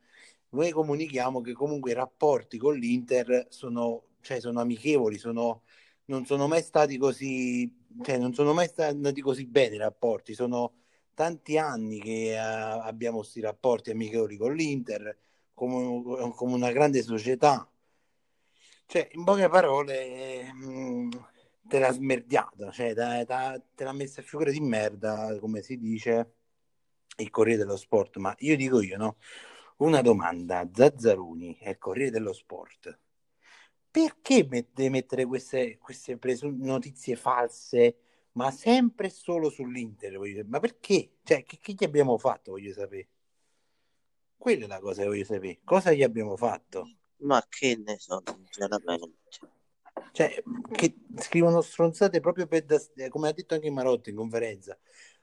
noi 0.51 0.71
comunichiamo 0.71 1.41
che 1.41 1.53
comunque 1.53 1.91
i 1.91 1.95
rapporti 1.95 2.59
con 2.59 2.77
l'Inter 2.77 3.47
sono, 3.51 4.05
cioè, 4.21 4.41
sono 4.41 4.61
amichevoli, 4.61 5.19
sono, 5.19 5.63
non 6.07 6.25
sono 6.25 6.47
mai 6.47 6.63
stati 6.63 6.97
così, 6.97 7.71
cioè, 8.03 8.19
non 8.19 8.33
sono 8.35 8.53
mai 8.53 8.69
stati 8.69 9.21
così 9.21 9.47
bene 9.47 9.75
i 9.75 9.79
rapporti, 9.79 10.35
sono 10.35 10.75
tanti 11.13 11.59
anni 11.59 12.01
che 12.01 12.33
eh, 12.33 12.37
abbiamo 12.37 13.19
questi 13.19 13.41
rapporti 13.41 13.91
amichevoli 13.91 14.37
con 14.37 14.55
l'Inter 14.55 15.17
come, 15.55 16.33
come 16.35 16.55
una 16.55 16.73
grande 16.73 17.03
società. 17.03 17.69
Cioè, 18.87 19.09
in 19.13 19.25
poche 19.25 19.49
parole, 19.49 20.53
mh, 20.53 21.09
te 21.67 21.79
l'ha 21.79 21.91
smerdiata, 21.93 22.71
cioè, 22.71 22.95
te, 22.95 23.25
te- 23.27 23.63
te 23.75 23.85
l'ha 23.85 23.93
messa 23.93 24.21
a 24.21 24.25
figura 24.25 24.51
di 24.51 24.61
merda, 24.61 25.37
come 25.41 25.63
si 25.63 25.79
dice, 25.79 26.35
il 27.19 27.31
Corriere 27.31 27.59
dello 27.65 27.77
Sport. 27.77 28.17
Ma 28.19 28.35
io 28.41 28.57
dico 28.57 28.81
io, 28.81 28.97
no? 28.97 29.17
Una 29.79 30.01
domanda, 30.03 30.69
Zazzaroni 30.73 31.59
e 31.59 31.79
Corriere 31.79 32.11
dello 32.11 32.33
Sport. 32.33 32.99
Perché 33.91 34.47
deve 34.49 34.89
mettere 34.91 35.25
queste, 35.25 35.79
queste 35.79 36.17
presu- 36.19 36.55
notizie 36.57 37.17
false, 37.17 37.97
ma 38.33 38.51
sempre 38.51 39.09
solo 39.11 39.51
sull'Inter? 39.51 40.19
Ma 40.47 40.61
perché? 40.61 41.11
Cioè, 41.23 41.45
che, 41.45 41.59
che 41.61 41.73
gli 41.75 41.85
abbiamo 41.85 42.19
fatto, 42.19 42.53
voglio 42.53 42.73
sapere? 42.73 43.09
Quella 44.37 44.65
è 44.65 44.69
la 44.69 44.81
cosa 44.81 45.03
che 45.03 45.09
voglio 45.09 45.25
sapere. 45.25 45.61
Cosa 45.65 45.93
gli 45.93 46.03
abbiamo 46.03 46.37
fatto? 46.37 46.91
Ma 47.19 47.45
che 47.49 47.81
ne 47.85 47.99
so, 47.99 48.23
sinceramente. 48.25 49.13
Cioè, 50.13 50.43
che 50.73 50.95
scrivono 51.19 51.61
stronzate 51.61 52.21
proprio 52.21 52.47
per, 52.47 52.65
da- 52.65 52.81
eh, 52.97 53.09
come 53.09 53.29
ha 53.29 53.33
detto 53.33 53.55
anche 53.55 53.71
Marotta 53.71 54.11
in 54.11 54.17
conferenza. 54.17 54.77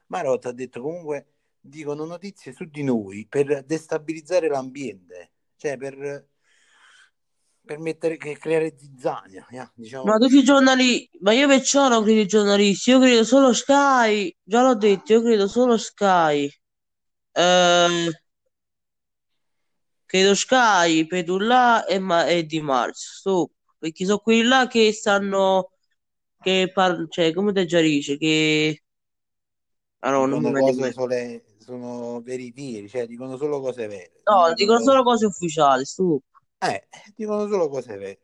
Marotta 0.07 0.49
ha 0.49 0.53
detto 0.53 0.81
comunque, 0.81 1.27
dicono 1.59 2.05
notizie 2.05 2.53
su 2.53 2.65
di 2.65 2.83
noi 2.83 3.25
per 3.29 3.63
destabilizzare 3.63 4.47
l'ambiente, 4.47 5.31
cioè 5.55 5.77
per, 5.77 6.27
per 7.63 7.79
mettere, 7.79 8.17
che 8.17 8.37
creare 8.37 8.75
zizzania, 8.77 9.47
eh, 9.49 9.69
diciamo 9.75 10.05
Ma 10.05 10.17
tutti 10.17 10.37
i 10.37 10.43
giornali, 10.43 11.09
ma 11.19 11.31
io 11.31 11.47
perciò 11.47 11.87
non 11.87 12.03
credo 12.03 12.19
ai 12.19 12.27
giornalisti, 12.27 12.89
io 12.89 12.99
credo 12.99 13.23
solo 13.23 13.53
Sky, 13.53 14.35
già 14.43 14.63
l'ho 14.63 14.75
detto, 14.75 15.13
io 15.13 15.21
credo 15.21 15.47
solo 15.47 15.77
Sky. 15.77 16.51
Ehm, 20.11 20.31
credo 20.31 20.35
Sky, 20.35 21.05
Pedulla 21.07 21.85
e, 21.85 21.99
Ma- 21.99 22.27
e 22.27 22.45
Di 22.45 22.61
Marzio, 22.61 23.09
stop. 23.13 23.51
perché 23.77 24.05
sono 24.05 24.19
quelli 24.19 24.43
là 24.43 24.67
che 24.67 24.91
stanno, 24.93 25.71
che 26.41 26.71
parlano, 26.73 27.07
cioè, 27.07 27.33
come 27.33 27.53
te 27.53 27.65
già 27.65 27.79
dice, 27.81 28.17
che... 28.17 28.83
Ah 30.03 30.11
no, 30.11 30.25
non 30.27 30.43
dicono 30.43 30.53
cose 30.53 30.91
sole, 30.91 31.43
sono 31.59 32.21
veritieri, 32.21 32.87
cioè 32.89 33.05
dicono 33.07 33.37
solo 33.37 33.59
cose 33.61 33.87
vere. 33.87 34.11
No, 34.27 34.51
dicono 34.55 34.79
cose- 34.79 34.91
solo 34.91 35.03
cose 35.03 35.25
ufficiali, 35.27 35.85
stop. 35.85 36.23
Eh, 36.61 36.87
dicono 37.15 37.47
solo 37.47 37.67
cose 37.69 37.97
vere. 37.97 38.19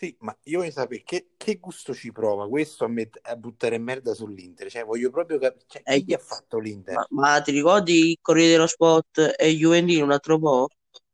Sì, 0.00 0.16
ma 0.20 0.36
io 0.44 0.58
voglio 0.60 0.70
sapere 0.72 1.02
che, 1.04 1.34
che 1.36 1.58
gusto 1.60 1.94
ci 1.94 2.10
prova 2.10 2.48
questo 2.48 2.84
a, 2.84 2.88
met- 2.88 3.20
a 3.22 3.36
buttare 3.36 3.78
merda 3.78 4.14
sull'Inter. 4.14 4.68
Cioè, 4.70 4.84
voglio 4.84 5.10
proprio 5.10 5.38
capire 5.38 5.64
cioè, 5.68 5.84
chi 5.86 6.02
Eh, 6.02 6.04
gli 6.04 6.12
ha 6.14 6.18
fatto 6.18 6.58
l'Inter? 6.58 6.98
ma, 6.98 7.06
ma 7.10 7.40
ti 7.42 7.50
ricordi 7.52 8.10
il 8.10 8.18
Corriere 8.20 8.52
dello 8.52 8.66
Sport 8.66 9.34
e 9.38 9.48
Juventino 9.56 10.04
un 10.04 10.12
altro 10.12 10.38
po'? 10.38 10.68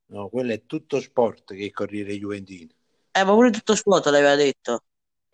No, 0.08 0.28
quello 0.30 0.52
è 0.52 0.66
tutto 0.66 1.00
sport 1.00 1.54
che 1.54 1.60
è 1.60 1.64
il 1.66 1.72
Corriere 1.72 2.18
Juventino. 2.18 2.74
Eh, 3.14 3.24
ma 3.24 3.32
pure 3.32 3.50
tutto 3.50 3.74
sport 3.74 4.06
l'aveva 4.06 4.34
detto. 4.36 4.84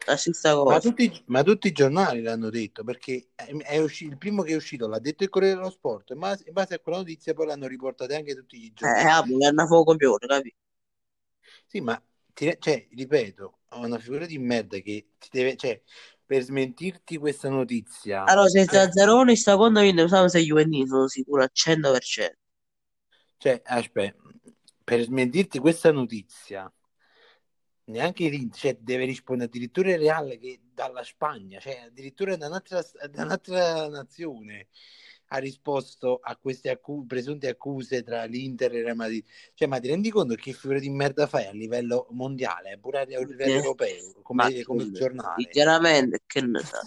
La 0.06 0.16
stessa 0.16 0.54
Ma 0.64 0.78
cosa. 0.78 0.80
tutti, 0.80 1.22
ma 1.26 1.42
tutti 1.44 1.68
i 1.68 1.72
giornali 1.72 2.20
l'hanno 2.20 2.50
detto 2.50 2.82
perché 2.84 3.30
è, 3.36 3.44
è 3.58 3.78
usci- 3.78 4.06
il 4.06 4.16
primo 4.18 4.42
che 4.42 4.52
è 4.52 4.56
uscito 4.56 4.88
l'ha 4.88 4.98
detto 4.98 5.22
il 5.24 5.28
Corriere 5.30 5.54
dello 5.56 5.70
Sport, 5.70 6.14
ma 6.14 6.36
in 6.46 6.52
base 6.52 6.74
a 6.74 6.78
quella 6.80 6.98
notizia 6.98 7.32
poi 7.34 7.46
l'hanno 7.46 7.66
riportate 7.68 8.14
anche 8.16 8.34
tutti 8.34 8.58
gli 8.58 8.72
Eh, 8.82 8.88
giornali. 8.88 9.08
ah, 9.08 9.22
perché 9.24 9.44
hanno 9.46 9.66
fuoco 9.66 9.92
copione, 9.92 10.26
capito? 10.26 10.56
Sì, 11.66 11.80
ma 11.80 12.00
ti- 12.34 12.56
cioè, 12.58 12.86
ripeto, 12.90 13.60
è 13.68 13.74
una 13.76 13.98
figura 13.98 14.26
di 14.26 14.38
merda 14.38 14.78
che 14.78 15.12
ti 15.18 15.28
deve, 15.30 15.56
cioè, 15.56 15.80
per 16.24 16.42
smentirti 16.42 17.16
questa 17.18 17.48
notizia, 17.48 18.22
Allora, 18.24 18.48
se 18.48 18.66
cioè, 18.66 18.80
Zazzaroni 18.80 19.36
sta 19.36 19.54
quando 19.56 19.80
vince, 19.80 20.02
sappiamo 20.08 20.26
se 20.28 20.40
Juventino 20.40 20.86
sono 20.86 21.06
sicuro 21.06 21.42
al 21.42 21.50
100%. 21.52 22.36
cioè, 23.38 23.60
aspetta, 23.64 24.22
per 24.84 25.02
smentirti 25.02 25.58
questa 25.58 25.90
notizia, 25.92 26.72
neanche 27.84 28.28
l'Inter, 28.28 28.58
cioè, 28.60 28.76
deve 28.80 29.04
rispondere 29.04 29.48
addirittura 29.48 29.90
il 29.90 29.98
Real 29.98 30.38
che 30.40 30.60
dalla 30.72 31.02
Spagna, 31.04 31.58
cioè 31.60 31.84
addirittura 31.86 32.36
da 32.36 32.46
un'altra, 32.46 32.80
da 33.10 33.22
un'altra 33.24 33.88
nazione 33.88 34.68
ha 35.34 35.38
risposto 35.38 36.18
a 36.22 36.36
queste 36.36 36.70
accu- 36.70 37.06
presunte 37.06 37.48
accuse 37.48 38.02
tra 38.02 38.24
l'Inter 38.24 38.72
e 38.74 38.78
il 38.78 38.84
Real 38.84 38.96
Madrid. 38.96 39.24
Cioè, 39.54 39.68
ma 39.68 39.80
ti 39.80 39.88
rendi 39.88 40.10
conto 40.10 40.34
che 40.34 40.52
figura 40.52 40.78
di 40.78 40.90
merda 40.90 41.26
fai 41.26 41.46
a 41.46 41.52
livello 41.52 42.06
mondiale, 42.10 42.78
pure 42.78 43.00
a 43.00 43.04
livello 43.24 43.56
Eh, 43.56 43.58
europeo, 43.58 44.12
come, 44.22 44.62
come 44.62 44.90
giornale? 44.90 45.50
chiaramente, 45.50 46.22
che 46.26 46.40
ne 46.40 46.60
sa. 46.60 46.80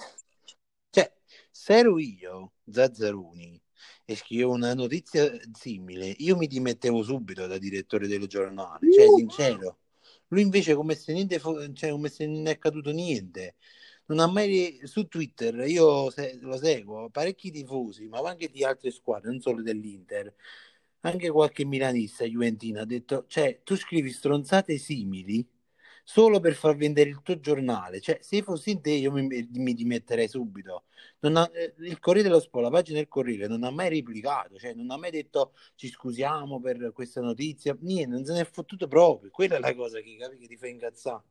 Cioè, 0.90 1.12
se 1.52 1.74
ero 1.78 2.00
io, 2.00 2.54
Zazzaroni, 2.70 3.62
e 4.06 4.16
scrivevo 4.16 4.54
una 4.54 4.74
notizia 4.74 5.30
simile, 5.52 6.08
io 6.20 6.38
mi 6.38 6.48
dimettevo 6.48 7.04
subito 7.04 7.48
da 7.48 7.58
direttore 7.58 8.08
del 8.08 8.28
giornale, 8.28 8.90
cioè 8.90 9.10
sincero. 9.10 9.80
Lui 10.28 10.42
invece 10.42 10.74
come 10.75 10.96
se 10.96 11.14
niente, 11.14 11.40
fo- 11.40 11.72
cioè, 11.74 11.92
come 11.92 12.10
se 12.10 12.25
non 12.25 12.48
è 12.48 12.52
accaduto 12.52 12.92
niente. 12.92 13.56
Non 14.08 14.20
ha 14.20 14.28
mai 14.28 14.80
su 14.84 15.08
Twitter, 15.08 15.56
io 15.68 16.12
se- 16.12 16.38
lo 16.42 16.58
seguo, 16.58 17.10
parecchi 17.10 17.50
tifosi, 17.52 18.08
ma 18.08 18.20
anche 18.20 18.50
di 18.52 18.64
altre 18.64 18.92
squadre, 18.92 19.32
non 19.32 19.40
solo 19.42 19.64
dell'Inter, 19.64 20.32
anche 21.02 21.30
qualche 21.32 21.66
milanista, 21.66 22.24
Juventina, 22.26 22.82
ha 22.82 22.86
detto, 22.86 23.26
cioè, 23.28 23.62
tu 23.64 23.76
scrivi 23.76 24.12
stronzate 24.12 24.78
simili 24.78 25.48
solo 26.04 26.40
per 26.40 26.54
far 26.54 26.76
vendere 26.76 27.10
il 27.10 27.22
tuo 27.24 27.40
giornale. 27.40 28.00
Cioè, 28.00 28.20
se 28.22 28.44
fossi 28.44 28.70
in 28.72 28.82
te, 28.82 28.92
io 28.92 29.12
mi, 29.12 29.28
mi 29.54 29.74
dimetterei 29.74 30.28
subito. 30.28 30.84
Ha- 31.22 31.50
eh, 31.54 31.74
il 31.80 32.00
Corriere 32.00 32.28
dello 32.30 32.40
Sport, 32.40 32.64
la 32.66 32.70
pagina 32.72 32.98
del 33.00 33.08
Corriere, 33.08 33.48
non 33.48 33.64
ha 33.64 33.72
mai 33.72 33.90
replicato, 33.90 34.58
cioè 34.60 34.74
non 34.74 34.92
ha 34.92 34.98
mai 34.98 35.10
detto 35.12 35.54
ci 35.76 35.88
scusiamo 35.90 36.60
per 36.60 36.92
questa 36.94 37.22
notizia, 37.22 37.76
niente, 37.82 38.16
non 38.16 38.24
se 38.26 38.34
ne 38.34 38.42
è 38.42 38.46
fottuto 38.46 38.88
proprio. 38.88 39.32
Quella 39.32 39.56
è 39.56 39.60
la 39.60 39.74
cosa 39.76 40.00
che, 40.02 40.16
capi, 40.18 40.38
che 40.38 40.48
ti 40.48 40.58
fa 40.58 40.68
incazzare. 40.68 41.24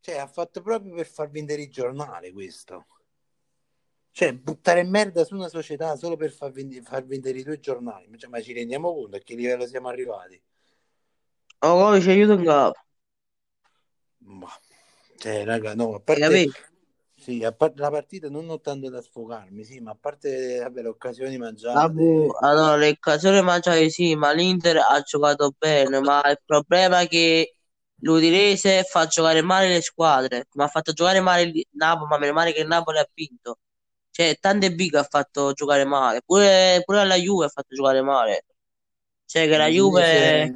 Cioè, 0.00 0.16
ha 0.16 0.26
fatto 0.26 0.60
proprio 0.62 0.94
per 0.94 1.06
far 1.06 1.30
vendere 1.30 1.62
il 1.62 1.70
giornale 1.70 2.32
questo. 2.32 2.86
Cioè, 4.10 4.34
buttare 4.34 4.82
merda 4.82 5.24
su 5.24 5.34
una 5.34 5.48
società 5.48 5.96
solo 5.96 6.16
per 6.16 6.30
far, 6.30 6.50
vend- 6.52 6.82
far 6.82 7.06
vendere 7.06 7.38
i 7.38 7.42
tuoi 7.42 7.58
giornali. 7.58 8.06
Ma, 8.08 8.18
cioè, 8.18 8.28
ma 8.28 8.42
ci 8.42 8.52
rendiamo 8.52 8.92
conto 8.92 9.16
a 9.16 9.20
che 9.20 9.34
livello 9.34 9.66
siamo 9.66 9.88
arrivati? 9.88 10.38
Oh, 11.62 11.76
come 11.78 12.00
ci 12.00 12.10
aiuta 12.10 12.32
in 12.34 12.44
capo, 12.44 12.78
Ma, 14.40 14.48
cioè, 15.16 15.44
raga, 15.44 15.74
no, 15.74 15.94
a 15.94 16.00
parte, 16.00 16.40
sì, 17.14 17.42
a 17.44 17.52
parte 17.52 17.80
la 17.80 17.90
partita 17.90 18.28
non 18.28 18.48
ho 18.50 18.60
tanto 18.60 18.88
da 18.90 19.00
sfogarmi, 19.00 19.64
sì, 19.64 19.80
ma 19.80 19.92
a 19.92 19.96
parte 19.96 20.58
vabbè, 20.60 20.82
le 20.82 20.88
occasioni 20.88 21.36
Ah, 21.70 21.88
mangiate, 21.88 21.88
boh, 21.88 22.32
allora, 22.38 22.76
le 22.76 22.88
occasioni 22.90 23.42
mangiate 23.42 23.90
sì, 23.90 24.14
ma 24.16 24.32
l'Inter 24.32 24.78
ha 24.78 25.00
giocato 25.02 25.54
bene, 25.56 26.00
ma 26.00 26.22
il 26.30 26.40
problema 26.44 27.00
è 27.00 27.08
che 27.08 27.57
l'Udinese 28.00 28.82
fa 28.84 29.06
giocare 29.06 29.42
male 29.42 29.68
le 29.68 29.80
squadre, 29.80 30.46
ma 30.54 30.64
ha 30.64 30.68
fatto 30.68 30.92
giocare 30.92 31.20
male 31.20 31.42
il 31.42 31.66
Napoli, 31.72 32.08
ma 32.08 32.18
meno 32.18 32.32
male 32.32 32.52
che 32.52 32.60
il 32.60 32.66
Napoli 32.66 32.98
ha 32.98 33.08
vinto. 33.12 33.58
Cioè, 34.10 34.36
tante 34.40 34.74
big 34.74 34.94
ha 34.94 35.04
fatto 35.04 35.52
giocare 35.52 35.84
male, 35.84 36.22
pure, 36.24 36.82
pure 36.84 37.00
alla 37.00 37.16
Juve 37.16 37.46
ha 37.46 37.48
fatto 37.48 37.74
giocare 37.74 38.02
male. 38.02 38.44
Cioè, 39.24 39.46
che 39.46 39.56
la 39.56 39.68
Juve... 39.68 40.52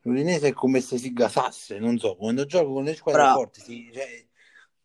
l'Udinese, 0.00 0.48
è 0.48 0.52
come 0.52 0.80
se 0.80 0.98
si 0.98 1.12
gasasse, 1.12 1.78
non 1.78 1.98
so, 1.98 2.16
quando 2.16 2.46
gioco 2.46 2.72
con 2.72 2.84
le 2.84 2.94
squadre 2.94 3.22
Bravo. 3.22 3.38
forti, 3.38 3.60
si, 3.60 3.90
cioè, 3.92 4.26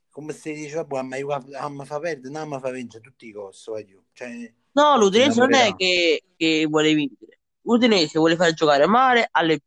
come 0.09 0.33
se 0.33 0.53
dice, 0.53 0.75
vabbè, 0.75 1.01
ma 1.01 1.17
ah, 1.57 1.69
mi 1.69 1.85
fa 1.85 1.99
perdere, 1.99 2.33
no, 2.33 2.45
mi 2.45 2.59
fa 2.59 2.69
vincere 2.71 3.03
tutti 3.03 3.27
i 3.27 3.31
costi, 3.31 3.69
voglio. 3.69 4.03
Cioè, 4.13 4.53
No, 4.73 4.97
l'Udinese 4.97 5.39
non 5.39 5.53
è 5.53 5.75
che, 5.75 6.23
che 6.37 6.65
vuole 6.69 6.93
vincere. 6.93 7.39
L'Udinese 7.63 8.19
vuole 8.19 8.35
far 8.35 8.53
giocare 8.53 8.85
male 8.87 9.27
alle 9.31 9.59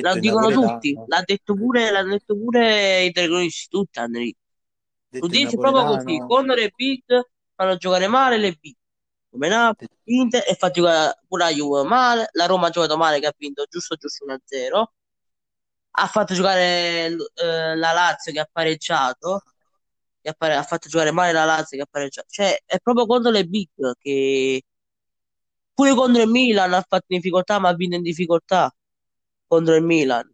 Lo 0.00 0.14
dicono 0.18 0.50
tutti, 0.50 0.94
l'ha 1.06 1.22
detto 1.24 1.54
pure, 1.54 1.90
l'hanno 1.90 2.10
detto 2.10 2.36
pure 2.36 3.04
i 3.04 3.12
telecronisti, 3.12 3.68
tutti 3.68 3.98
in 3.98 4.32
L'Udinese 5.10 5.54
è 5.54 5.58
proprio 5.58 5.84
così, 5.84 6.18
contro 6.18 6.54
le 6.54 6.72
big 6.74 7.02
fanno 7.54 7.76
giocare 7.76 8.08
male 8.08 8.36
le 8.36 8.56
big, 8.58 8.74
come 9.30 9.48
Napoli, 9.48 9.88
Inter 10.04 10.44
e 10.46 10.54
fa 10.54 10.70
giocare 10.70 11.20
pure 11.28 11.44
la 11.44 11.50
Juve 11.50 11.84
male, 11.84 12.28
la 12.32 12.46
Roma 12.46 12.66
ha 12.66 12.70
giocato 12.70 12.96
male 12.96 13.20
che 13.20 13.26
ha 13.26 13.34
vinto 13.36 13.64
giusto 13.68 13.94
giusto 13.94 14.24
1-0, 14.24 14.84
ha 15.96 16.06
fatto 16.08 16.34
giocare 16.34 17.06
eh, 17.06 17.76
la 17.76 17.92
Lazio 17.92 18.32
che 18.32 18.40
ha 18.40 18.48
pareggiato, 18.50 19.42
che 20.20 20.30
ha, 20.30 20.34
pare- 20.36 20.56
ha 20.56 20.62
fatto 20.64 20.88
giocare 20.88 21.12
male 21.12 21.32
la 21.32 21.44
Lazio 21.44 21.76
che 21.76 21.84
ha 21.84 21.88
pareggiato, 21.88 22.26
cioè 22.30 22.58
è 22.66 22.78
proprio 22.80 23.06
contro 23.06 23.30
le 23.30 23.44
big 23.44 23.68
che 23.98 24.62
pure 25.74 25.94
contro 25.94 26.22
il 26.22 26.28
Milan 26.28 26.72
ha 26.72 26.84
fatto 26.86 27.06
in 27.08 27.18
difficoltà 27.18 27.58
ma 27.58 27.68
ha 27.68 27.74
vinto 27.74 27.96
in 27.96 28.02
difficoltà 28.02 28.72
contro 29.46 29.74
il 29.74 29.82
Milan. 29.84 30.32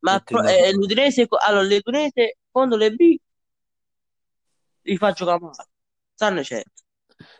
Ma 0.00 0.20
pro- 0.20 0.44
eh, 0.44 0.72
l'Udinese, 0.72 1.26
allora, 1.28 1.62
l'Udinese 1.62 2.38
contro 2.50 2.78
le 2.78 2.92
big 2.92 3.20
li 4.82 4.96
fa 4.96 5.12
giocare 5.12 5.40
male, 5.40 5.68
sanno 6.14 6.42
certo. 6.42 6.82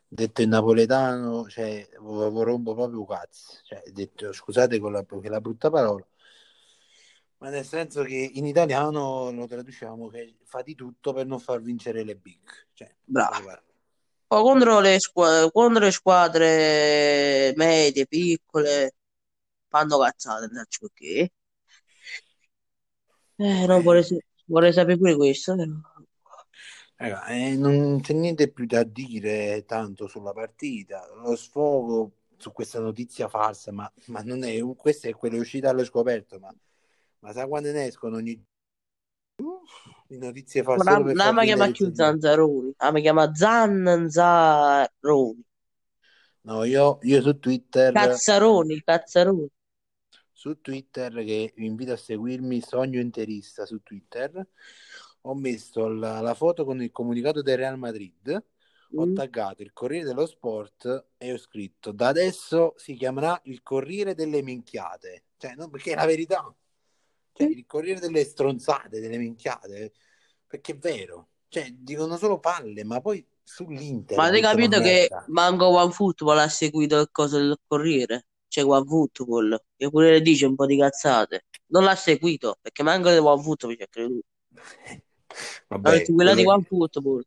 detto 0.07 0.43
in 0.43 0.51
napoletano, 0.51 1.49
cioè, 1.49 1.89
rompo 1.97 2.75
proprio 2.75 3.05
cazzo. 3.05 3.59
Cioè, 3.65 3.83
detto, 3.91 4.33
scusate 4.33 4.79
con 4.79 4.93
la, 4.93 5.05
la 5.09 5.41
brutta 5.41 5.71
parola, 5.71 6.07
ma 7.39 7.51
nel 7.51 7.65
senso 7.65 8.03
che 8.03 8.31
in 8.35 8.47
italiano 8.47 9.31
lo 9.31 9.47
traduciamo 9.47 10.09
che 10.09 10.37
fa 10.45 10.63
di 10.63 10.75
tutto 10.75 11.13
per 11.13 11.27
non 11.27 11.39
far 11.39 11.61
vincere 11.61 12.05
le 12.05 12.17
big. 12.17 12.41
Cioè, 12.73 12.95
Bravo. 13.05 13.63
contro 14.27 14.81
le 14.81 14.99
squadre, 15.01 15.51
contro 15.51 15.85
le 15.85 15.91
squadre 15.91 17.53
medie, 17.57 18.07
piccole, 18.07 18.95
fanno 19.69 19.99
cazzate, 19.99 20.49
so 20.69 20.89
perché. 20.89 21.31
Eh, 23.39 23.67
non 23.67 23.83
vorrei, 23.83 24.05
sa- 24.05 24.17
vorrei 24.47 24.73
sapere 24.73 24.99
pure 24.99 25.17
questo, 25.17 25.55
però. 25.57 25.73
Eh, 27.01 27.55
non 27.57 28.01
c'è 28.01 28.13
niente 28.13 28.51
più 28.51 28.67
da 28.67 28.83
dire 28.83 29.65
tanto 29.65 30.09
sulla 30.09 30.33
partita. 30.33 31.07
Lo 31.23 31.37
sfogo 31.37 32.13
su 32.37 32.51
questa 32.53 32.81
notizia 32.81 33.29
falsa, 33.29 33.71
ma, 33.73 33.91
ma 34.07 34.21
non 34.23 34.43
è 34.43 34.59
questa 34.77 35.09
è 35.09 35.15
quella 35.15 35.39
uscita 35.39 35.71
allo 35.71 35.85
scoperto. 35.85 36.39
Ma, 36.41 36.53
ma 37.21 37.33
sai 37.33 37.47
quando 37.47 37.71
ne 37.71 37.87
escono 37.87 38.17
ogni 38.17 38.45
di 40.09 40.19
notizie 40.19 40.63
false 40.63 40.85
non 40.85 41.17
far 41.17 41.35
mi 41.35 41.47
chiama 41.47 41.71
più? 41.71 41.93
Zanzaroni, 41.95 42.73
ah, 42.79 42.93
mi 42.93 43.01
chiama 43.01 43.35
Zanzaroni. 43.35 45.43
No, 46.45 46.65
io, 46.65 46.99
io 47.03 47.21
su 47.21 47.39
Twitter, 47.39 47.93
Cazzaroni, 47.93 48.83
Cazzaroni. 48.83 49.49
Su 50.39 50.61
Twitter, 50.61 51.13
che 51.25 51.53
vi 51.57 51.67
invito 51.67 51.91
a 51.91 51.97
seguirmi, 51.97 52.61
Sogno 52.61 53.01
Interista 53.01 53.67
su 53.67 53.83
Twitter, 53.83 54.47
ho 55.23 55.35
messo 55.35 55.89
la, 55.89 56.21
la 56.21 56.35
foto 56.35 56.65
con 56.65 56.81
il 56.81 56.93
comunicato 56.93 57.43
del 57.43 57.57
Real 57.57 57.77
Madrid, 57.77 58.45
ho 58.95 59.05
Mm. 59.05 59.17
taggato 59.17 59.63
il 59.63 59.73
Corriere 59.73 60.07
dello 60.07 60.27
Sport 60.27 61.07
e 61.19 61.33
ho 61.33 61.37
scritto 61.39 61.91
da 61.91 62.07
adesso 62.07 62.75
si 62.77 62.95
chiamerà 62.95 63.39
il 63.47 63.65
Corriere 63.65 64.15
delle 64.15 64.41
Minchiate, 64.43 65.25
cioè, 65.39 65.55
no, 65.57 65.69
perché 65.71 65.93
è 65.93 65.95
la 65.97 66.07
verità, 66.07 66.55
cioè 67.33 67.49
il 67.49 67.67
Corriere 67.67 67.99
delle 67.99 68.23
Stronzate, 68.23 69.01
delle 69.01 69.19
Minchiate, 69.19 69.93
perché 70.47 70.73
è 70.73 70.79
vero, 70.79 71.31
cioè 71.49 71.69
dicono 71.73 72.17
solo 72.17 72.39
palle, 72.39 72.85
ma 72.85 73.01
poi 73.01 73.27
sull'Inter 73.43 74.17
Ma 74.17 74.27
hai 74.27 74.41
capito 74.41 74.81
che 74.81 75.11
manco 75.27 75.67
OneFootball 75.67 76.39
ha 76.39 76.49
seguito 76.49 77.01
il 77.01 77.09
coso 77.11 77.39
del 77.39 77.59
Corriere? 77.67 78.28
C'è 78.49 78.65
OneFootball, 78.65 79.63
che 79.77 79.91
pure 79.91 80.11
le 80.11 80.21
dice 80.23 80.47
un 80.47 80.55
po' 80.55 80.67
di 80.67 80.79
cazzate. 80.79 81.45
Non 81.67 81.85
l'ha 81.85 81.95
seguito, 81.95 82.59
perché 82.61 82.83
manco 82.83 83.11
di 83.11 83.17
OneFootball 83.19 83.77
ci 83.77 83.83
ha 83.83 83.87
creduto. 83.89 84.27
Vabbè, 85.69 86.05
quella 86.05 86.35
di 86.35 86.45
OneFootball. 86.45 87.23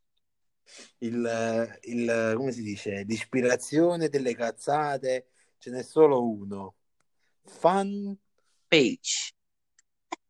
il, 1.00 1.80
il- 1.84 2.34
come 2.36 2.52
si 2.52 2.62
dice, 2.62 3.04
l'ispirazione 3.04 4.10
delle 4.10 4.36
cazzate 4.36 5.28
ce 5.58 5.70
n'è 5.72 5.84
solo 5.84 6.24
uno. 6.24 6.76
Fan 7.44 8.18
Page. 8.68 9.34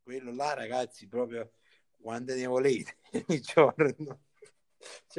quello 0.03 0.33
là, 0.33 0.53
ragazzi, 0.53 1.07
proprio 1.07 1.53
quando 2.01 2.33
ne 2.33 2.45
volete, 2.45 2.97
ogni 3.27 3.39
giorno. 3.39 4.19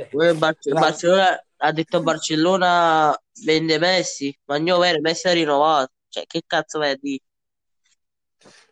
Poi 0.08 0.34
Bar- 0.36 0.58
Barcellona 0.76 1.44
ha 1.56 1.72
detto 1.72 2.02
Barcellona 2.02 3.16
vende 3.44 3.78
Messi, 3.78 4.36
ma 4.44 4.58
no, 4.58 4.78
vero, 4.78 5.00
Messi 5.00 5.28
ha 5.28 5.32
rinnovato. 5.32 5.92
Cioè, 6.08 6.26
che 6.26 6.42
cazzo 6.46 6.78
vai 6.78 6.90
a 6.92 6.96
dire? 7.00 7.24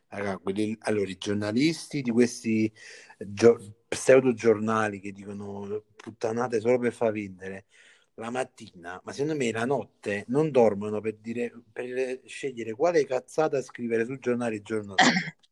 raga, 0.08 0.38
quelli- 0.38 0.76
allora, 0.82 1.10
i 1.10 1.18
giornalisti 1.18 2.02
di 2.02 2.10
questi 2.10 2.72
gio- 3.18 3.58
pseudo 3.88 4.32
giornali 4.34 5.00
che 5.00 5.12
dicono 5.12 5.84
puttanate 5.96 6.60
solo 6.60 6.78
per 6.78 6.92
far 6.92 7.12
vendere 7.12 7.66
la 8.14 8.30
mattina, 8.30 9.00
ma 9.04 9.12
secondo 9.12 9.36
me 9.36 9.50
la 9.52 9.64
notte 9.64 10.24
non 10.28 10.50
dormono 10.50 11.00
per 11.00 11.16
dire, 11.16 11.52
per 11.72 12.20
scegliere 12.26 12.72
quale 12.74 13.04
cazzata 13.06 13.62
scrivere 13.62 14.04
sul 14.04 14.18
giornale 14.18 14.56
il 14.56 14.62
giorno 14.62 14.96
dopo. 14.96 15.18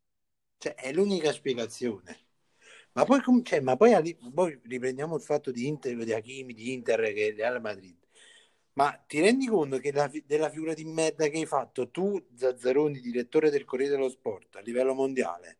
Cioè, 0.58 0.74
è 0.74 0.92
l'unica 0.92 1.32
spiegazione. 1.32 2.27
Ma 2.98 3.04
poi, 3.04 3.20
cioè, 3.44 3.60
ma 3.60 3.76
poi, 3.76 4.16
poi 4.34 4.60
riprendiamo 4.64 5.14
il 5.14 5.22
fatto 5.22 5.52
di 5.52 5.68
Inter, 5.68 5.94
di 6.02 6.12
Hakimi, 6.12 6.52
di 6.52 6.72
Inter 6.72 7.00
che 7.12 7.32
Real 7.36 7.60
Madrid. 7.60 7.96
Ma 8.72 8.90
ti 9.06 9.20
rendi 9.20 9.46
conto 9.46 9.78
che 9.78 9.92
la 9.92 10.10
della 10.26 10.50
figura 10.50 10.74
di 10.74 10.84
merda 10.84 11.28
che 11.28 11.38
hai 11.38 11.46
fatto 11.46 11.90
tu, 11.90 12.20
Zazzaroni, 12.34 12.98
direttore 12.98 13.50
del 13.50 13.64
Corriere 13.64 13.92
dello 13.92 14.08
Sport 14.08 14.56
a 14.56 14.60
livello 14.60 14.94
mondiale? 14.94 15.58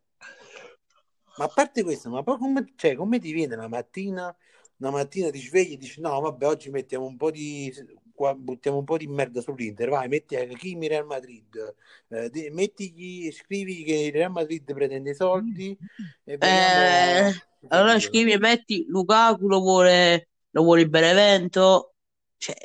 Ma 1.37 1.45
a 1.45 1.49
parte 1.49 1.85
questo, 1.85 2.11
ma 2.11 2.25
poi 2.25 2.39
come, 2.39 2.73
cioè, 2.75 2.97
come 2.97 3.21
ti 3.21 3.31
viene 3.31 3.55
la 3.55 3.69
mattina, 3.69 4.37
una 4.79 4.91
mattina 4.91 5.31
ti 5.31 5.39
svegli 5.39 5.75
e 5.75 5.77
dici 5.77 6.01
no, 6.01 6.19
vabbè, 6.19 6.45
oggi 6.45 6.71
mettiamo 6.71 7.07
un 7.07 7.17
po' 7.17 7.31
di, 7.31 7.73
qua, 8.19 8.35
buttiamo 8.35 8.79
un 8.79 8.85
po' 8.85 8.97
di 8.97 9.07
merda 9.07 9.41
sull'Inter, 9.41 9.89
vai, 9.91 10.09
metti 10.09 10.35
Hakimi 10.35 10.89
Real 10.89 11.07
Madrid, 11.07 11.75
eh, 12.09 12.51
mettigli, 12.51 13.31
scrivi 13.31 13.85
che 13.85 13.95
il 13.95 14.13
Real 14.13 14.33
Madrid 14.33 14.65
pretende 14.75 15.11
i 15.11 15.15
soldi 15.15 15.79
e 16.25 16.37
vediamo... 16.37 16.81
Eh, 16.83 17.47
allora 17.69 18.01
scrivi 18.01 18.33
e 18.33 18.39
metti 18.39 18.87
Lukaku 18.89 19.47
lo 19.47 19.61
vuole, 19.61 20.29
lo 20.51 20.63
vuole 20.65 20.81
il 20.81 20.89
Benevento. 20.89 21.95
Cioè, 22.37 22.57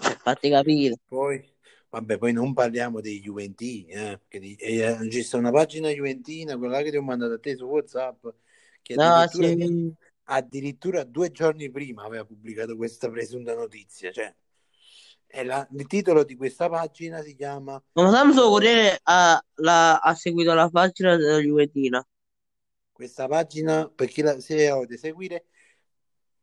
cioè, 0.00 0.16
fatti 0.16 0.48
capire. 0.48 0.96
Poi, 1.06 1.44
vabbè, 1.90 2.16
poi 2.16 2.32
non 2.32 2.54
parliamo 2.54 3.02
dei 3.02 3.20
Juventini, 3.20 3.90
eh, 3.90 4.18
di- 4.30 4.54
eh, 4.54 4.96
c'è 5.08 5.36
una 5.36 5.50
pagina 5.50 5.90
Juventina, 5.90 6.56
quella 6.56 6.80
che 6.80 6.90
ti 6.90 6.96
ho 6.96 7.02
mandato 7.02 7.34
a 7.34 7.38
te 7.38 7.54
su 7.54 7.66
WhatsApp, 7.66 8.26
che 8.80 8.94
No, 8.94 9.26
sì. 9.28 9.94
Addirittura 10.24 11.04
due 11.04 11.30
giorni 11.30 11.70
prima 11.70 12.04
aveva 12.04 12.24
pubblicato 12.24 12.76
questa 12.76 13.10
presunta 13.10 13.54
notizia. 13.54 14.10
Cioè, 14.12 14.34
la- 15.44 15.66
il 15.72 15.86
titolo 15.86 16.24
di 16.24 16.36
questa 16.36 16.68
pagina 16.68 17.22
si 17.22 17.34
chiama 17.34 17.82
Ma 17.92 18.10
Samsung 18.10 18.48
Corriere 18.48 19.00
ha, 19.02 19.42
la- 19.54 19.98
ha 19.98 20.14
seguito 20.14 20.52
la 20.54 20.68
pagina 20.68 21.16
della 21.16 21.38
Juventina. 21.38 22.06
questa 22.92 23.26
pagina, 23.26 23.88
per 23.88 24.08
chi 24.08 24.22
la, 24.22 24.38
se 24.38 24.68
volete 24.70 24.96
seguire, 24.96 25.46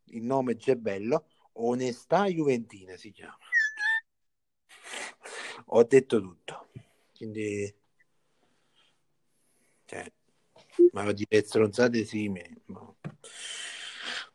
il 0.06 0.24
nome 0.24 0.54
è 0.54 0.56
già 0.56 0.76
bello, 0.76 1.28
Onestà 1.54 2.26
Juventina 2.26 2.98
si 2.98 3.12
chiama. 3.12 3.38
Ho 5.68 5.84
detto 5.84 6.20
tutto. 6.20 6.70
Quindi, 7.16 7.74
cioè, 9.86 10.12
ma 10.92 11.12
dire 11.14 11.44
stronzate 11.44 12.04
simili. 12.04 12.62
ma- 12.66 12.94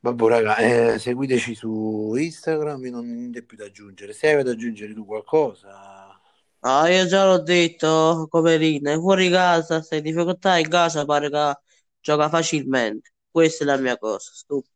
Vabbè, 0.05 0.27
raga, 0.29 0.57
eh, 0.59 0.99
seguiteci 1.01 1.55
su 1.55 2.15
Instagram, 2.15 2.83
non 2.91 2.95
ho 3.01 3.13
niente 3.13 3.43
più 3.43 3.57
da 3.57 3.65
aggiungere. 3.67 4.13
Se 4.13 4.29
avete 4.29 4.45
da 4.45 4.51
aggiungere 4.53 4.93
tu 4.95 5.05
qualcosa, 5.07 6.21
Ah, 6.67 6.89
io 6.89 7.07
già 7.07 7.27
l'ho 7.27 7.43
detto, 7.43 8.27
Coperina, 8.31 8.93
è 8.93 8.97
fuori 8.99 9.29
casa, 9.31 9.83
stai 9.83 9.99
in 9.99 10.05
difficoltà 10.05 10.57
in 10.59 10.69
casa, 10.69 11.05
pare 11.05 11.29
che 11.31 11.59
gioca 12.01 12.29
facilmente. 12.31 13.13
Questa 13.31 13.65
è 13.65 13.67
la 13.67 13.77
mia 13.77 13.99
cosa, 13.99 14.31
stupido. 14.33 14.73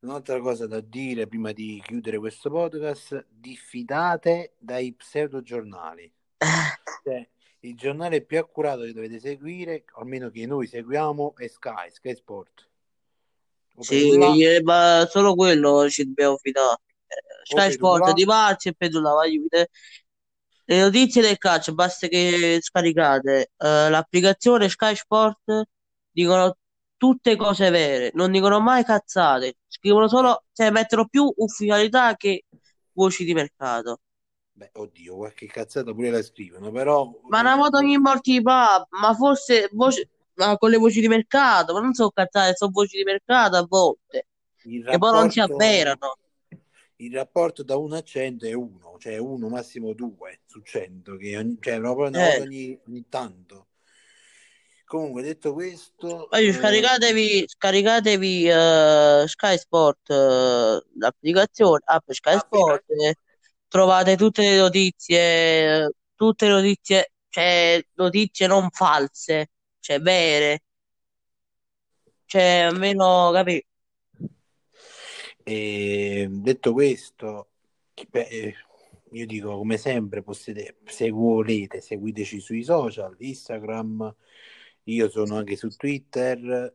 un'altra 0.00 0.38
cosa 0.40 0.66
da 0.68 0.80
dire 0.80 1.26
prima 1.26 1.50
di 1.52 1.80
chiudere 1.84 2.18
questo 2.18 2.48
podcast, 2.50 3.26
diffidate 3.28 4.54
dai 4.58 4.92
pseudo 4.94 5.42
giornali. 5.42 6.12
Cioè, 7.02 7.28
il 7.60 7.76
giornale 7.76 8.22
più 8.24 8.38
accurato 8.38 8.82
che 8.82 8.92
dovete 8.92 9.18
seguire, 9.20 9.84
almeno 9.94 10.30
che 10.30 10.46
noi 10.46 10.66
seguiamo, 10.66 11.34
è 11.36 11.46
Sky, 11.48 11.90
Sky 11.90 12.14
Sport. 12.14 12.68
Sì, 13.78 14.42
eh, 14.42 14.62
ma 14.62 15.06
solo 15.10 15.34
quello 15.34 15.88
ci 15.90 16.04
dobbiamo 16.04 16.36
fidare. 16.36 16.78
Eh, 17.06 17.44
Sky 17.44 17.70
Sport 17.72 18.12
di 18.12 18.24
Marzi 18.24 18.68
e 18.68 18.74
Pedula, 18.74 19.12
vai. 19.12 19.38
Le 20.66 20.80
notizie 20.80 21.20
del 21.20 21.36
calcio, 21.36 21.74
basta 21.74 22.06
che 22.06 22.58
scaricate 22.60 23.50
eh, 23.56 23.90
l'applicazione 23.90 24.68
Sky 24.70 24.94
Sport, 24.96 25.64
dicono 26.10 26.56
tutte 26.96 27.36
cose 27.36 27.68
vere, 27.68 28.10
non 28.14 28.30
dicono 28.30 28.60
mai 28.60 28.82
cazzate, 28.82 29.56
scrivono 29.68 30.08
solo, 30.08 30.44
cioè 30.52 30.70
mettono 30.70 31.06
più 31.06 31.30
ufficialità 31.36 32.16
che 32.16 32.44
voci 32.92 33.24
di 33.24 33.34
mercato. 33.34 34.00
Beh, 34.52 34.70
oddio, 34.74 35.16
qualche 35.16 35.46
cazzata 35.46 35.92
pure 35.92 36.10
la 36.10 36.22
scrivono, 36.22 36.70
però... 36.70 37.10
Ma 37.28 37.40
una 37.40 37.56
volta 37.56 37.78
ogni 37.78 37.98
morti 37.98 38.40
pub, 38.40 38.86
ma 38.90 39.12
forse 39.14 39.68
voce- 39.72 40.08
ma 40.34 40.56
con 40.56 40.70
le 40.70 40.76
voci 40.76 41.00
di 41.00 41.08
mercato, 41.08 41.72
ma 41.72 41.80
non 41.80 41.94
so 41.94 42.10
cazzate, 42.10 42.56
sono 42.56 42.70
voci 42.72 42.96
di 42.96 43.04
mercato 43.04 43.56
a 43.56 43.66
volte, 43.68 44.26
Il 44.64 44.84
che 44.84 44.98
poi 44.98 45.12
non 45.12 45.30
si 45.30 45.38
rapporto- 45.40 45.64
avverano. 45.64 46.18
Il 46.96 47.12
rapporto 47.12 47.62
da 47.64 47.76
1 47.76 47.96
a 47.96 48.02
100 48.02 48.46
è 48.46 48.52
1, 48.52 48.96
cioè 48.98 49.16
1 49.18 49.48
massimo 49.48 49.92
2 49.94 50.40
su 50.46 50.62
100, 50.62 51.16
che 51.16 51.36
ogni, 51.36 51.56
cioè 51.60 51.78
proprio 51.80 52.12
Eh. 52.12 52.40
ogni, 52.40 52.78
ogni 52.86 53.04
tanto. 53.08 53.66
Comunque, 54.86 55.22
detto 55.22 55.54
questo... 55.54 56.28
Poi 56.30 56.46
eh, 56.46 56.52
scaricatevi, 56.52 57.44
scaricatevi 57.48 58.48
eh, 58.48 59.24
Sky 59.26 59.58
Sport, 59.58 60.10
eh, 60.10 60.84
l'applicazione, 60.98 61.80
app 61.84 62.10
Sky 62.10 62.38
Sport, 62.38 62.84
e 62.90 63.16
trovate 63.66 64.16
tutte 64.16 64.42
le 64.42 64.56
notizie, 64.58 65.90
tutte 66.14 66.46
le 66.46 66.52
notizie, 66.52 67.12
cioè 67.28 67.84
notizie 67.94 68.46
non 68.46 68.70
false, 68.70 69.50
cioè 69.84 70.00
vere, 70.00 70.62
cioè 72.24 72.68
almeno 72.70 73.30
capì. 73.34 73.62
E 75.42 76.26
detto 76.30 76.72
questo, 76.72 77.50
beh, 78.08 78.26
eh, 78.28 78.54
io 79.10 79.26
dico 79.26 79.56
come 79.58 79.76
sempre, 79.76 80.22
potete, 80.22 80.78
se 80.86 81.10
volete, 81.10 81.82
seguiteci 81.82 82.40
sui 82.40 82.62
social, 82.64 83.14
Instagram, 83.18 84.14
io 84.84 85.10
sono 85.10 85.36
anche 85.36 85.56
su 85.56 85.68
Twitter. 85.68 86.74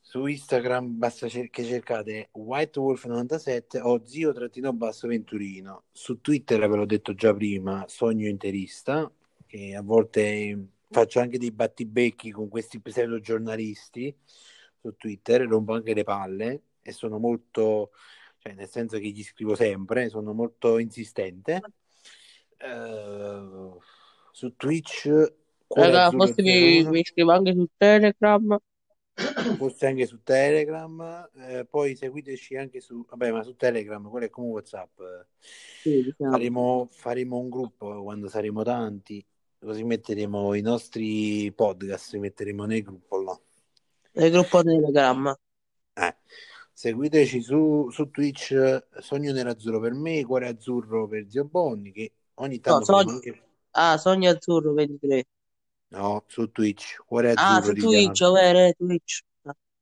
Su 0.00 0.24
Instagram 0.26 0.96
basta 0.96 1.28
cer- 1.28 1.50
che 1.50 1.64
cercate 1.64 2.30
WhiteWolf97 2.32 3.80
o 3.82 4.02
zio-venturino. 4.06 5.84
Su 5.92 6.20
Twitter 6.22 6.66
ve 6.66 6.76
l'ho 6.76 6.86
detto 6.86 7.14
già 7.14 7.34
prima, 7.34 7.84
sogno 7.88 8.26
interista, 8.28 9.10
che 9.46 9.74
a 9.74 9.82
volte 9.82 10.73
faccio 10.94 11.18
anche 11.18 11.38
dei 11.38 11.50
battibecchi 11.50 12.30
con 12.30 12.48
questi 12.48 12.80
pseudo 12.80 13.18
giornalisti 13.18 14.16
su 14.80 14.94
Twitter, 14.96 15.42
rompo 15.48 15.74
anche 15.74 15.92
le 15.92 16.04
palle 16.04 16.62
e 16.80 16.92
sono 16.92 17.18
molto, 17.18 17.90
cioè 18.38 18.54
nel 18.54 18.68
senso 18.68 18.98
che 18.98 19.08
gli 19.08 19.24
scrivo 19.24 19.56
sempre, 19.56 20.08
sono 20.08 20.32
molto 20.32 20.78
insistente. 20.78 21.60
Eh, 22.58 23.70
su 24.30 24.54
Twitch, 24.54 25.32
Raga, 25.66 26.10
forse 26.10 26.42
mi, 26.42 26.82
01, 26.82 26.90
mi 26.90 27.00
iscrivo 27.00 27.32
anche 27.32 27.52
su 27.54 27.66
Telegram. 27.76 28.56
forse 29.56 29.86
anche 29.86 30.06
su 30.06 30.22
Telegram, 30.22 31.28
eh, 31.36 31.66
poi 31.68 31.96
seguiteci 31.96 32.56
anche 32.56 32.80
su, 32.80 33.04
vabbè, 33.08 33.32
ma 33.32 33.42
su 33.42 33.56
Telegram, 33.56 34.08
quello 34.08 34.26
è 34.26 34.30
come 34.30 34.48
WhatsApp. 34.48 35.00
Sì, 35.38 36.02
diciamo. 36.04 36.30
Faremo, 36.30 36.88
faremo 36.92 37.38
un 37.38 37.48
gruppo 37.48 38.02
quando 38.02 38.28
saremo 38.28 38.62
tanti, 38.62 39.24
così 39.64 39.82
metteremo 39.84 40.54
i 40.54 40.60
nostri 40.60 41.50
podcast, 41.52 42.12
li 42.12 42.18
metteremo 42.20 42.64
nel 42.64 42.82
gruppo 42.82 43.20
là. 43.22 43.38
Nel 44.12 44.30
gruppo 44.30 44.62
Telegram. 44.62 45.34
Eh, 45.94 46.16
seguiteci 46.72 47.40
su, 47.42 47.88
su 47.90 48.10
Twitch 48.10 48.84
Sogno 49.00 49.32
Nerazzurro 49.32 49.80
per 49.80 49.92
me, 49.94 50.24
Cuore 50.24 50.48
Azzurro 50.48 51.08
per 51.08 51.26
Zio 51.28 51.44
Bonni, 51.44 51.92
che 51.92 52.12
ogni 52.34 52.60
tanto 52.60 52.84
Sogno- 52.84 52.98
faremo 52.98 53.12
anche... 53.16 53.42
Ah, 53.72 53.96
Sogno 53.98 54.30
Azzurro 54.30 54.72
23. 54.72 55.24
No, 55.88 56.24
su 56.26 56.50
Twitch, 56.50 56.96
Cuore 57.06 57.32
Ah, 57.34 57.56
Azzurro 57.56 57.66
su 57.66 57.72
di 57.72 57.80
Twitch, 57.80 58.18
Diana. 58.18 58.32
vero, 58.40 58.58
eh, 58.58 58.74
Twitch. 58.76 59.20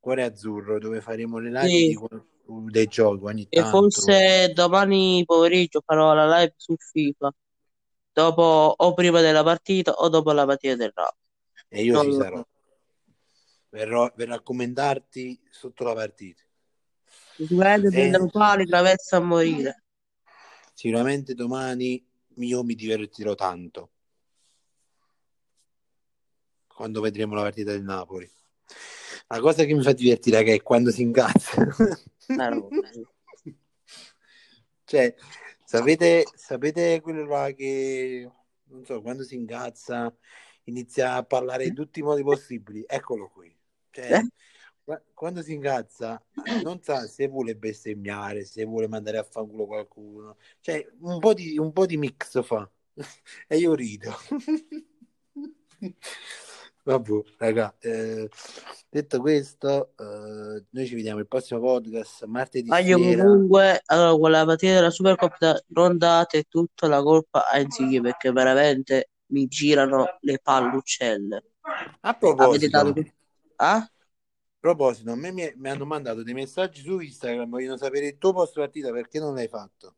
Cuore 0.01 0.23
Azzurro, 0.25 0.79
dove 0.79 1.01
faremo 1.01 1.39
le 1.39 1.49
live 1.51 1.69
Sì. 1.69 1.87
di 1.89 2.71
dei 2.71 2.87
giochi 2.87 3.25
ogni 3.25 3.47
E 3.49 3.61
tanto. 3.61 3.71
forse 3.79 4.53
domani 4.53 5.23
pomeriggio 5.25 5.81
farò 5.85 6.13
la 6.13 6.39
live 6.39 6.55
su 6.57 6.75
FIFA. 6.77 7.33
Dopo 8.13 8.75
o 8.77 8.95
prima 8.95 9.21
della 9.21 9.43
partita 9.43 9.93
o 9.93 10.09
dopo 10.09 10.33
la 10.33 10.45
partita 10.45 10.77
del 10.77 10.93
Napoli. 10.95 11.21
E 11.69 11.83
io 11.83 11.95
Non 11.95 12.05
ci 12.05 12.13
sarò. 12.15 12.47
Verrò, 13.71 14.13
verrò 14.15 14.35
a 14.35 14.41
commentarti 14.43 15.41
sotto 15.51 15.85
la 15.85 15.95
partita. 15.95 16.43
Sicuramente 17.37 17.87
Eh. 17.89 17.91
prendono 17.91 18.29
pali, 18.29 18.67
traversa 18.67 19.17
a 19.17 19.21
morire. 19.21 19.85
Sicuramente 20.75 21.35
domani 21.35 22.07
io 22.37 22.63
mi 22.63 22.75
divertirò 22.75 23.35
tanto. 23.35 23.91
quando 26.83 27.01
vedremo 27.01 27.35
la 27.35 27.43
partita 27.43 27.71
del 27.71 27.83
Napoli. 27.83 28.29
La 29.29 29.39
cosa 29.39 29.65
che 29.65 29.73
mi 29.73 29.83
fa 29.83 29.93
divertire 29.93 30.43
è 30.43 30.63
quando 30.63 30.91
si 30.91 31.03
incazza. 31.03 31.63
Eh, 32.27 32.69
cioè, 34.85 35.15
sapete, 35.79 36.25
sapete 36.35 37.01
quello 37.01 37.25
là 37.25 37.51
che, 37.53 38.31
non 38.65 38.85
so, 38.85 39.01
quando 39.01 39.25
si 39.25 39.35
incazza 39.35 40.15
inizia 40.65 41.15
a 41.15 41.25
parlare 41.25 41.67
in 41.67 41.75
tutti 41.75 42.01
i 42.01 42.03
modi 42.03 42.23
possibili? 42.23 42.85
Eccolo 42.87 43.29
qui. 43.29 43.55
Cioè, 43.91 44.13
Eh? 44.13 44.29
qua- 44.85 45.03
quando 45.15 45.43
si 45.43 45.53
incazza 45.53 46.23
non 46.63 46.83
sa 46.83 47.07
se 47.07 47.29
vuole 47.29 47.57
bestemmiare, 47.57 48.45
se 48.45 48.65
vuole 48.65 48.89
mandare 48.89 49.19
a 49.19 49.25
fanculo 49.25 49.67
qualcuno. 49.67 50.37
Cioè, 50.61 50.87
un 51.01 51.19
po' 51.19 51.35
di, 51.35 51.59
un 51.59 51.73
po' 51.73 51.87
di 51.87 51.97
mix 51.97 52.43
fa. 52.43 52.69
E 53.49 53.57
io 53.57 53.75
rido. 53.75 54.13
Vabbè, 56.85 57.23
raga, 57.39 57.77
eh, 57.79 58.29
detto 58.89 59.21
questo, 59.21 59.93
eh, 59.97 60.65
noi 60.69 60.87
ci 60.87 60.95
vediamo 60.97 61.21
il 61.21 61.29
prossimo 61.29 61.61
podcast 61.61 62.25
martedì 62.25 62.69
Ma 62.69 62.79
io 62.79 62.99
sera. 62.99 63.23
comunque, 63.23 63.83
allora, 63.87 64.17
quella 64.19 64.45
partita 64.45 64.75
della 64.75 64.91
Supercoppa 64.91 65.63
non 65.69 65.97
date 65.97 66.45
tutta 66.49 66.89
la 66.89 67.01
colpa 67.03 67.49
a 67.49 67.61
Insigne 67.61 68.01
perché 68.01 68.33
veramente 68.33 69.11
mi 69.27 69.47
girano 69.47 70.17
le 70.21 70.39
palluccelle. 70.43 71.45
A 72.01 72.17
Avete 72.37 72.69
dato... 72.69 72.93
proposito, 72.93 73.13
Ah? 73.57 73.77
a 73.77 73.91
proposito, 74.61 75.13
a 75.13 75.17
me 75.17 75.31
mi, 75.33 75.53
mi 75.57 75.69
hanno 75.69 75.85
mandato 75.87 76.23
dei 76.25 76.35
messaggi 76.35 76.81
su 76.83 76.99
Instagram, 76.99 77.49
vogliono 77.51 77.77
sapere 77.77 78.07
il 78.09 78.19
tuo 78.19 78.33
post 78.33 78.55
partita 78.55 78.91
perché 78.93 79.19
non 79.21 79.35
l'hai 79.35 79.49
fatto. 79.49 79.97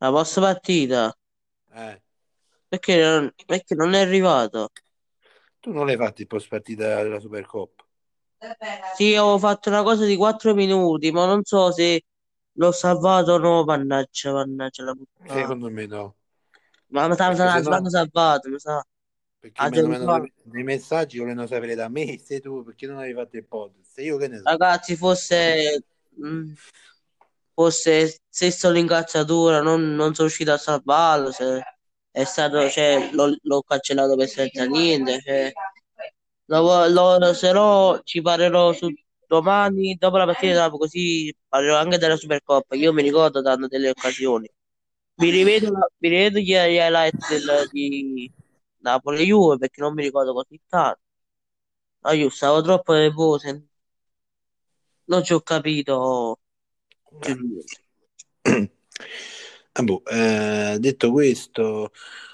La 0.00 0.10
vostra 0.10 0.42
partita? 0.42 1.16
Eh, 1.74 2.00
Perché 2.68 3.00
non, 3.00 3.32
perché 3.46 3.74
non 3.74 3.94
è 3.94 4.00
arrivato? 4.00 4.70
Tu 5.62 5.72
non 5.72 5.86
l'hai 5.86 5.96
fatto 5.96 6.20
il 6.20 6.26
post 6.26 6.48
partita 6.48 7.02
della 7.02 7.20
Supercoppa. 7.20 7.84
Sì, 8.96 9.14
ho 9.14 9.38
fatto 9.38 9.68
una 9.68 9.82
cosa 9.82 10.04
di 10.04 10.16
4 10.16 10.54
minuti, 10.54 11.10
ma 11.12 11.24
non 11.26 11.44
so 11.44 11.70
se 11.70 12.02
l'ho 12.54 12.72
salvato 12.72 13.32
o 13.32 13.38
no, 13.38 13.64
mannaggia, 13.64 14.32
mannaggia 14.32 14.84
la 14.84 14.92
puttana. 14.94 15.40
Secondo 15.40 15.70
me 15.70 15.86
no, 15.86 16.16
Ma 16.88 17.08
mi 17.08 17.14
se 17.16 17.22
hanno 17.22 17.60
no, 17.80 17.88
salvato, 17.88 18.48
mi 18.50 18.58
sa. 18.58 18.84
perché 19.38 19.62
Ah, 19.62 19.68
mi 19.68 19.78
hanno 19.78 20.28
dei, 20.44 20.62
messaggi, 20.62 21.18
volevano 21.18 21.46
sapere 21.46 21.74
da 21.74 21.88
me, 21.88 22.18
sei 22.18 22.40
tu, 22.40 22.62
perché 22.64 22.86
non 22.86 22.98
hai 22.98 23.14
fatto 23.14 23.36
il 23.36 23.44
podcast. 23.44 23.98
Io 23.98 24.16
che 24.16 24.28
ne 24.28 24.38
so. 24.38 24.42
Ragazzi, 24.44 24.96
fosse, 24.96 25.82
mh, 26.16 26.52
fosse 27.54 28.20
stesso 28.28 28.70
l'incazzatura, 28.70 29.60
non, 29.62 29.94
non 29.94 30.14
sono 30.14 30.26
riuscito 30.28 30.52
a 30.52 30.58
salvarlo, 30.58 31.30
se 31.30 31.62
è 32.12 32.24
stato, 32.24 32.68
cioè, 32.70 33.10
l'ho 33.12 33.36
l'ho 33.42 33.62
cancellato 33.62 34.16
per 34.16 34.28
senza 34.28 34.64
niente, 34.66 35.20
cioè, 35.20 35.52
lo- 36.46 36.88
lo- 36.88 37.34
se 37.34 37.52
no 37.52 38.00
ci 38.04 38.20
parlerò 38.22 38.72
su 38.72 38.88
domani, 39.26 39.96
dopo 39.96 40.16
la 40.18 40.26
partita, 40.26 40.70
così 40.70 41.34
parlerò 41.48 41.76
anche 41.78 41.98
della 41.98 42.16
Supercoppa, 42.16 42.76
io 42.76 42.92
mi 42.92 43.02
ricordo 43.02 43.40
dando 43.42 43.66
delle 43.68 43.90
occasioni. 43.90 44.48
Mi 45.16 45.30
rivedo, 45.30 45.70
mi 45.98 46.08
rivedo 46.08 46.38
gli, 46.38 46.52
highlight 46.52 47.14
del- 47.28 47.68
di 47.70 48.30
Napoli-Juve 48.78 49.58
perché 49.58 49.80
non 49.80 49.94
mi 49.94 50.02
ricordo 50.02 50.32
così 50.34 50.60
tanto. 50.68 51.00
Ah, 52.02 52.12
io 52.14 52.28
stavo 52.30 52.60
troppo 52.62 52.92
nervoso, 52.92 53.48
non 55.06 55.22
ci 55.24 55.32
ho 55.32 55.40
capito 55.40 56.38
più 57.20 57.34
niente. 57.34 57.76
Ah, 59.74 59.82
boh, 59.82 60.02
eh, 60.04 60.76
detto 60.78 61.10
questo, 61.10 61.92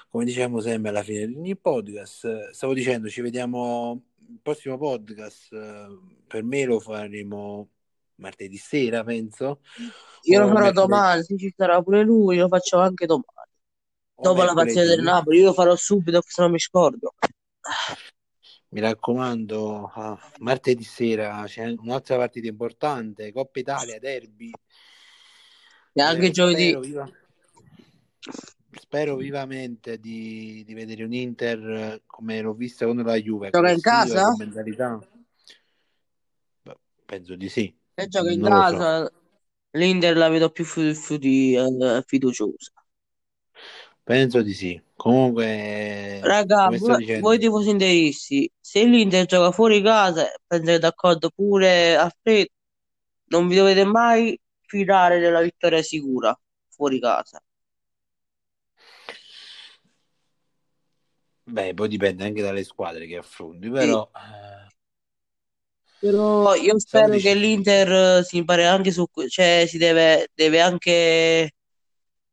come 0.09 0.25
diciamo 0.25 0.59
sempre 0.59 0.89
alla 0.89 1.03
fine 1.03 1.25
di 1.25 1.35
ogni 1.35 1.55
podcast, 1.55 2.49
stavo 2.49 2.73
dicendo, 2.73 3.07
ci 3.09 3.21
vediamo 3.21 4.01
il 4.27 4.39
prossimo 4.41 4.77
podcast, 4.77 5.53
eh, 5.53 5.87
per 6.27 6.43
me 6.43 6.65
lo 6.65 6.81
faremo 6.81 7.69
martedì 8.15 8.57
sera, 8.57 9.05
penso, 9.05 9.61
Io 10.23 10.39
lo 10.39 10.47
farò 10.47 10.59
mercoledì, 10.65 10.73
domani, 10.73 11.23
se 11.23 11.37
ci 11.37 11.53
sarà 11.55 11.81
pure 11.81 12.03
lui, 12.03 12.35
lo 12.37 12.49
faccio 12.49 12.77
anche 12.77 13.05
domani. 13.05 13.23
o 14.15 14.21
Dopo 14.21 14.43
la 14.43 14.53
partita 14.53 14.81
del 14.81 14.87
mercoledì. 14.97 15.09
Napoli, 15.09 15.37
io 15.39 15.45
lo 15.45 15.53
farò 15.53 15.75
subito, 15.77 16.21
se 16.25 16.41
no 16.41 16.49
mi 16.49 16.59
scordo. 16.59 17.13
Mi 18.71 18.81
raccomando, 18.81 19.91
ah, 19.95 20.19
martedì 20.39 20.83
sera 20.83 21.41
c'è 21.47 21.73
un'altra 21.77 22.17
partita 22.17 22.47
importante, 22.47 23.31
Coppa 23.31 23.59
Italia, 23.59 23.97
Derby. 23.97 24.51
E 25.93 26.01
anche 26.01 26.27
Eh, 26.27 26.31
giovedì. 26.31 26.69
spero, 26.77 27.17
spero 28.71 29.15
vivamente 29.15 29.99
di, 29.99 30.63
di 30.65 30.73
vedere 30.73 31.03
un 31.03 31.13
Inter 31.13 31.59
eh, 31.59 32.01
come 32.05 32.41
l'ho 32.41 32.53
vista 32.53 32.85
contro 32.85 33.05
la 33.05 33.15
Juve, 33.15 33.49
Gioca 33.49 33.71
in 33.71 33.81
casa? 33.81 34.25
con 34.25 34.35
mentalità. 34.37 34.99
Penso 37.05 37.35
di 37.35 37.49
sì, 37.49 37.75
Se 37.95 38.07
gioca 38.07 38.29
in 38.29 38.39
non 38.39 38.51
lo 38.51 38.55
so. 38.67 38.77
casa, 38.77 39.11
l'Inter 39.71 40.15
la 40.15 40.29
vedo 40.29 40.51
più 40.51 40.63
eh, 40.63 42.03
fiduciosa. 42.05 42.71
Penso 44.03 44.41
di 44.41 44.53
sì. 44.53 44.79
Comunque, 44.95 46.19
Raga, 46.21 46.69
voi, 46.77 47.19
voi 47.19 47.39
tifosi 47.39 47.69
interisti, 47.69 48.51
se 48.59 48.83
l'Inter 48.83 49.25
gioca 49.25 49.51
fuori 49.51 49.81
casa, 49.81 50.27
prendete 50.45 50.79
d'accordo 50.79 51.29
pure 51.29 51.95
Alfredo, 51.95 52.49
non 53.29 53.47
vi 53.47 53.55
dovete 53.55 53.85
mai 53.85 54.39
fidare 54.61 55.19
della 55.19 55.41
vittoria 55.41 55.81
sicura 55.81 56.37
fuori 56.67 56.99
casa. 56.99 57.41
Beh, 61.49 61.73
poi 61.73 61.87
dipende 61.87 62.23
anche 62.25 62.41
dalle 62.41 62.63
squadre 62.63 63.05
che 63.07 63.17
affronti, 63.17 63.69
Sì. 63.79 63.99
però 63.99 64.09
eh, 64.15 64.67
Però 65.97 66.53
io 66.55 66.79
spero 66.79 67.17
che 67.17 67.33
l'Inter 67.35 68.19
eh, 68.19 68.23
si 68.23 68.37
impari 68.37 68.63
anche 68.63 68.91
su, 68.91 69.05
cioè 69.27 69.65
si 69.67 69.77
deve, 69.77 70.29
deve 70.33 70.61
anche 70.61 71.51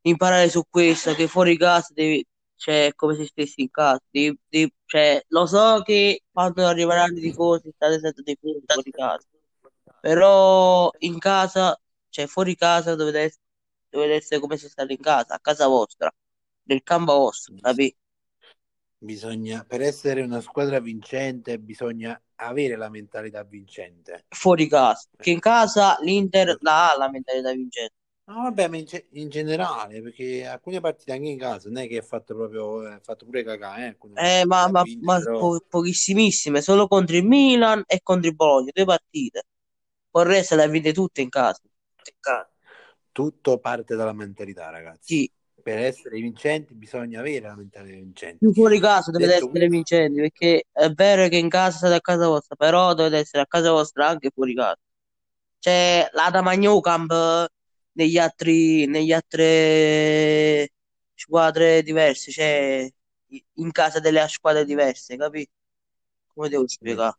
imparare 0.03 0.49
su 0.49 0.63
questo, 0.69 1.15
che 1.15 1.27
fuori 1.29 1.57
casa 1.57 1.93
devi, 1.93 2.25
cioè, 2.55 2.93
come 2.95 3.17
se 3.17 3.27
stessi 3.27 3.63
in 3.63 3.71
casa. 3.71 4.01
Devi- 4.11 4.39
devi- 4.49 4.73
cioè, 4.85 5.21
lo 5.29 5.47
so 5.47 5.83
che 5.85 6.23
quando 6.31 6.65
arriveranno 6.67 7.19
i 7.19 7.21
tifosi 7.23 7.73
state 7.75 7.99
senza 8.01 8.23
tifosi 8.23 8.63
fuori 8.71 8.91
casa, 8.93 9.27
però 10.01 10.91
in 10.99 11.19
casa, 11.19 11.79
cioè 12.09 12.27
fuori 12.29 12.55
casa 12.57 12.95
dovete, 12.95 13.25
ess- 13.25 13.41
dovete 13.89 14.15
essere 14.15 14.41
come 14.41 14.57
se 14.57 14.69
state 14.69 14.93
in 14.93 15.01
casa, 15.01 15.35
a 15.35 15.41
casa 15.41 15.67
vostra, 15.67 16.13
nel 16.65 16.83
campo 16.85 17.15
vostro, 17.17 17.55
capì? 17.61 17.93
Bisogna, 18.99 19.65
per 19.65 19.81
essere 19.83 20.21
una 20.23 20.41
squadra 20.41 20.81
vincente, 20.81 21.59
bisogna 21.59 22.21
avere 22.37 22.77
la 22.77 22.89
mentalità 22.91 23.43
vincente. 23.45 24.27
Fuori 24.29 24.69
casa, 24.69 25.09
che 25.17 25.31
in 25.31 25.41
casa 25.41 25.97
l'Inter 26.01 26.57
la 26.61 26.93
ha 26.93 26.97
la 26.97 27.11
mentalità 27.11 27.51
vincente. 27.53 27.95
No, 28.29 28.43
vabbè, 28.43 28.67
ma 28.69 28.77
in, 28.77 28.85
ge- 28.85 29.07
in 29.13 29.29
generale, 29.29 30.03
perché 30.03 30.45
alcune 30.47 30.81
partite 30.81 31.13
anche 31.13 31.29
in 31.29 31.39
casa 31.39 31.69
non 31.69 31.79
è 31.83 31.87
che 31.89 31.99
è 31.99 32.03
fatto 32.03 32.35
proprio, 32.35 32.85
è 32.89 33.01
fatto 33.01 33.25
pure 33.25 33.45
cagà, 33.45 33.87
eh, 33.87 33.97
Eh, 34.19 34.45
ma, 34.47 34.67
ha 34.67 34.73
ma, 34.73 34.83
vinto, 34.83 34.97
ma 35.01 35.21
però 35.21 35.37
po- 35.37 35.63
pochissimissime, 35.69 36.63
solo 36.63 36.89
contro 36.89 37.17
il 37.17 37.25
Milan 37.25 37.83
e 37.87 38.01
contro 38.03 38.29
il 38.31 38.35
Bologna, 38.35 38.71
due 38.73 38.85
partite. 38.85 39.45
Poi 40.11 40.23
il 40.23 40.29
resto 40.31 40.57
le 40.57 40.63
ha 40.65 40.69
vinte 40.69 40.93
tutte 40.93 41.21
in 41.21 41.29
casa. 41.29 41.61
In 41.65 42.13
casa. 42.21 42.51
tutto 43.13 43.59
parte 43.59 43.97
dalla 43.97 44.13
mentalità, 44.13 44.71
ragazzi. 44.71 45.19
Sì, 45.19 45.31
Per 45.67 45.79
essere 45.79 46.21
vincenti 46.21 46.75
bisogna 46.75 47.19
avere 47.19 47.41
la 47.41 47.57
mentalità 47.57 47.97
vincente. 47.97 48.37
più 48.39 48.53
fuori 48.53 48.79
casa 48.79 49.11
dovete 49.11 49.33
Detto 49.33 49.47
essere 49.47 49.67
questo, 49.67 49.75
vincenti, 49.75 50.21
perché 50.21 50.65
è 50.71 50.89
vero 50.91 51.27
che 51.27 51.39
in 51.39 51.49
casa 51.49 51.79
state 51.79 51.95
a 51.95 52.01
casa 52.01 52.29
vostra, 52.29 52.55
però 52.55 52.95
dovete 52.95 53.17
essere 53.17 53.43
a 53.43 53.47
casa 53.49 53.73
vostra 53.73 54.07
anche 54.07 54.31
fuori 54.33 54.55
casa. 54.55 54.79
C'è 55.59 56.09
la 56.13 56.31
da 56.31 56.41
Magnocamp 56.43 57.11
eh, 57.11 57.49
negli 57.95 58.17
altri, 58.17 58.87
negli 58.87 59.11
altre 59.11 60.71
squadre 61.15 61.83
diverse, 61.83 62.31
cioè 62.31 62.89
in 63.55 63.73
casa 63.73 63.99
delle 63.99 64.25
squadre 64.29 64.65
diverse, 64.65 65.17
capì? 65.17 65.45
Come 66.33 66.49
devo 66.49 66.69
spiegare? 66.69 67.19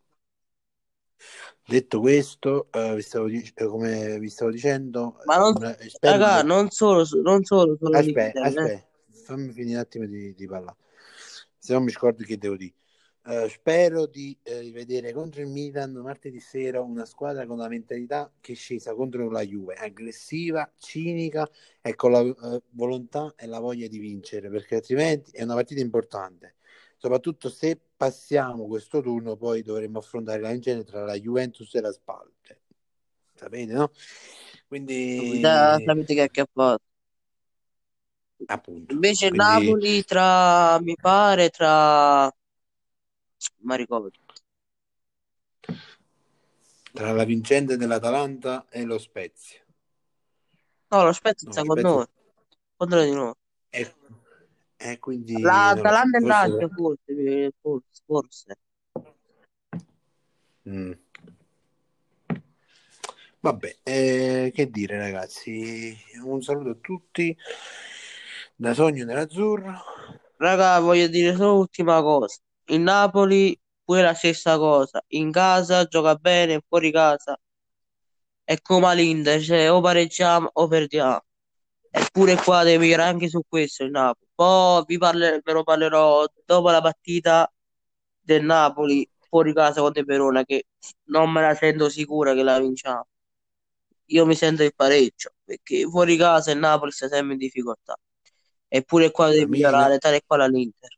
Detto 1.65 1.99
questo, 1.99 2.67
eh, 2.71 2.95
vi 2.95 3.01
stavo 3.01 3.27
dic- 3.27 3.59
eh, 3.59 3.65
come 3.65 4.19
vi 4.19 4.29
stavo 4.29 4.51
dicendo, 4.51 5.17
Ma 5.25 5.37
non, 5.37 5.55
eh, 5.63 5.89
spero 5.89 6.17
raga, 6.17 6.41
di... 6.41 6.47
non 6.47 6.69
solo, 6.69 7.05
non 7.23 7.43
solo, 7.43 7.77
solo 7.79 7.97
Aspetta, 7.97 8.41
eh. 8.41 8.47
aspetta, 8.47 8.87
fammi 9.23 9.51
finire 9.51 9.75
un 9.75 9.81
attimo 9.81 10.05
di, 10.05 10.33
di 10.33 10.47
parlare, 10.47 10.77
se 11.57 11.73
no 11.73 11.81
mi 11.81 11.91
scordo 11.91 12.23
che 12.23 12.37
devo 12.37 12.55
dire. 12.55 12.73
Eh, 13.29 13.49
spero 13.49 14.05
di 14.05 14.37
eh, 14.41 14.71
vedere 14.71 15.11
contro 15.11 15.41
il 15.41 15.47
Milan 15.47 15.91
martedì 15.91 16.39
sera 16.39 16.79
una 16.79 17.03
squadra 17.03 17.45
con 17.45 17.57
la 17.57 17.67
mentalità 17.67 18.31
che 18.39 18.53
è 18.53 18.55
scesa 18.55 18.93
contro 18.95 19.29
la 19.29 19.41
Juve, 19.41 19.73
aggressiva, 19.73 20.71
cinica 20.77 21.45
e 21.81 21.93
con 21.95 22.11
la 22.13 22.21
eh, 22.21 22.61
volontà 22.69 23.33
e 23.35 23.45
la 23.45 23.59
voglia 23.59 23.87
di 23.87 23.99
vincere, 23.99 24.49
perché 24.49 24.75
altrimenti 24.75 25.31
è 25.31 25.43
una 25.43 25.55
partita 25.55 25.81
importante. 25.81 26.55
Soprattutto 27.07 27.47
se 27.49 27.79
passiamo 27.95 28.67
questo 28.67 28.99
turno, 28.99 29.37
poi 29.37 29.61
dovremo 29.61 29.99
affrontare 29.99 30.41
la 30.41 30.51
vincente 30.51 30.83
tra 30.83 31.05
la 31.05 31.17
Juventus 31.17 31.73
e 31.73 31.79
la 31.79 31.93
Spal. 31.93 32.29
Cioè, 32.41 32.57
sapete, 33.33 33.71
no? 33.71 33.91
Quindi, 34.67 35.39
sapete 35.41 36.13
che 36.13 36.19
ha 36.19 36.23
acchiappato. 36.25 36.83
appunto, 38.47 38.93
Invece 38.93 39.29
quindi 39.29 39.45
Napoli 39.47 40.03
tra, 40.03 40.81
mi 40.81 40.97
pare, 40.99 41.49
tra 41.49 42.29
ma 43.59 43.75
ricordo. 43.75 44.11
Tra 46.91 47.13
la 47.13 47.23
vincente 47.23 47.77
dell'Atalanta 47.77 48.65
e 48.69 48.83
lo 48.83 48.97
Spezia. 48.97 49.61
No, 50.89 51.03
lo 51.05 51.13
Spezia 51.13 51.47
No, 51.47 51.53
sta 51.53 51.63
con 51.63 51.77
Spezia- 51.77 51.89
noi, 51.95 52.05
contro 52.75 53.01
di 53.01 53.11
noi. 53.11 53.33
E, 53.69 53.93
e 54.77 54.99
quindi... 54.99 55.39
L'Atalanta 55.41 56.17
è 56.17 56.21
non 56.21 56.29
lo 56.29 56.35
so, 56.35 56.39
l'altro, 56.39 56.69
forse, 56.69 57.53
forse, 57.59 58.01
forse. 58.05 58.57
Mm. 60.69 60.91
Vabbè, 63.39 63.77
eh, 63.83 64.51
che 64.53 64.69
dire 64.69 64.97
ragazzi, 64.97 65.97
un 66.23 66.41
saluto 66.41 66.69
a 66.69 66.77
tutti 66.81 67.35
da 68.55 68.73
Sogno 68.73 69.05
Nerazzurro. 69.05 69.81
Raga, 70.37 70.79
voglio 70.79 71.07
dire 71.07 71.35
solo 71.35 71.55
l'ultima 71.55 72.01
cosa. 72.01 72.39
Il 72.65 72.81
Napoli 72.81 73.57
pure 73.83 74.01
la 74.01 74.13
stessa 74.13 74.57
cosa. 74.57 75.01
In 75.09 75.31
casa 75.31 75.85
gioca 75.85 76.15
bene, 76.15 76.61
fuori 76.67 76.91
casa 76.91 77.39
è 78.43 78.61
come 78.61 78.95
l'Inter, 78.95 79.41
cioè 79.41 79.71
o 79.71 79.81
pareggiamo 79.81 80.49
o 80.53 80.67
perdiamo. 80.67 81.26
Eppure 81.99 82.35
qua 82.35 82.63
deve 82.63 82.77
migliorare 82.79 83.09
anche 83.09 83.27
su 83.27 83.41
questo 83.47 83.83
il 83.83 83.91
Napoli. 83.91 84.27
Poi 84.33 84.83
vi 84.85 84.97
parlerò, 84.97 85.39
ve 85.43 85.51
lo 85.53 85.63
parlerò 85.63 86.25
dopo 86.45 86.69
la 86.69 86.81
partita 86.81 87.51
del 88.21 88.43
Napoli 88.43 89.09
fuori 89.27 89.53
casa 89.53 89.81
contro 89.81 90.01
il 90.01 90.05
Verona, 90.07 90.43
che 90.43 90.65
non 91.05 91.31
me 91.31 91.41
la 91.41 91.55
sento 91.55 91.89
sicura 91.89 92.33
che 92.33 92.43
la 92.43 92.59
vinciamo. 92.59 93.07
Io 94.09 94.25
mi 94.25 94.35
sento 94.35 94.63
il 94.63 94.73
pareggio, 94.75 95.33
perché 95.43 95.87
fuori 95.89 96.15
casa 96.17 96.51
il 96.51 96.59
Napoli 96.59 96.91
sta 96.91 97.07
sempre 97.07 97.33
in 97.33 97.39
difficoltà. 97.39 97.95
Eppure 98.67 99.11
qua 99.11 99.27
deve 99.27 99.43
Amico. 99.43 99.51
migliorare, 99.51 99.97
tale 99.97 100.17
e 100.17 100.23
quale 100.25 100.47
l'Inter. 100.49 100.89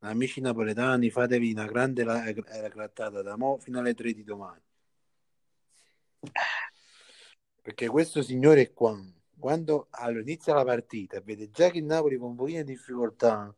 Amici 0.00 0.40
napoletani, 0.40 1.10
fatevi 1.10 1.52
una 1.52 1.66
grande 1.66 2.04
la- 2.04 2.30
grattata 2.32 3.20
da 3.22 3.36
mo 3.36 3.58
fino 3.58 3.78
alle 3.80 3.94
3 3.94 4.12
di 4.12 4.24
domani. 4.24 4.62
Perché 7.62 7.88
questo 7.88 8.22
signore 8.22 8.72
qua, 8.72 8.96
quando 9.38 9.88
allora, 9.90 10.20
inizia 10.20 10.54
la 10.54 10.64
partita, 10.64 11.20
vede 11.20 11.50
già 11.50 11.70
che 11.70 11.78
il 11.78 11.84
Napoli 11.84 12.16
con 12.16 12.30
un 12.30 12.36
pochino 12.36 12.62
di 12.62 12.72
difficoltà, 12.72 13.54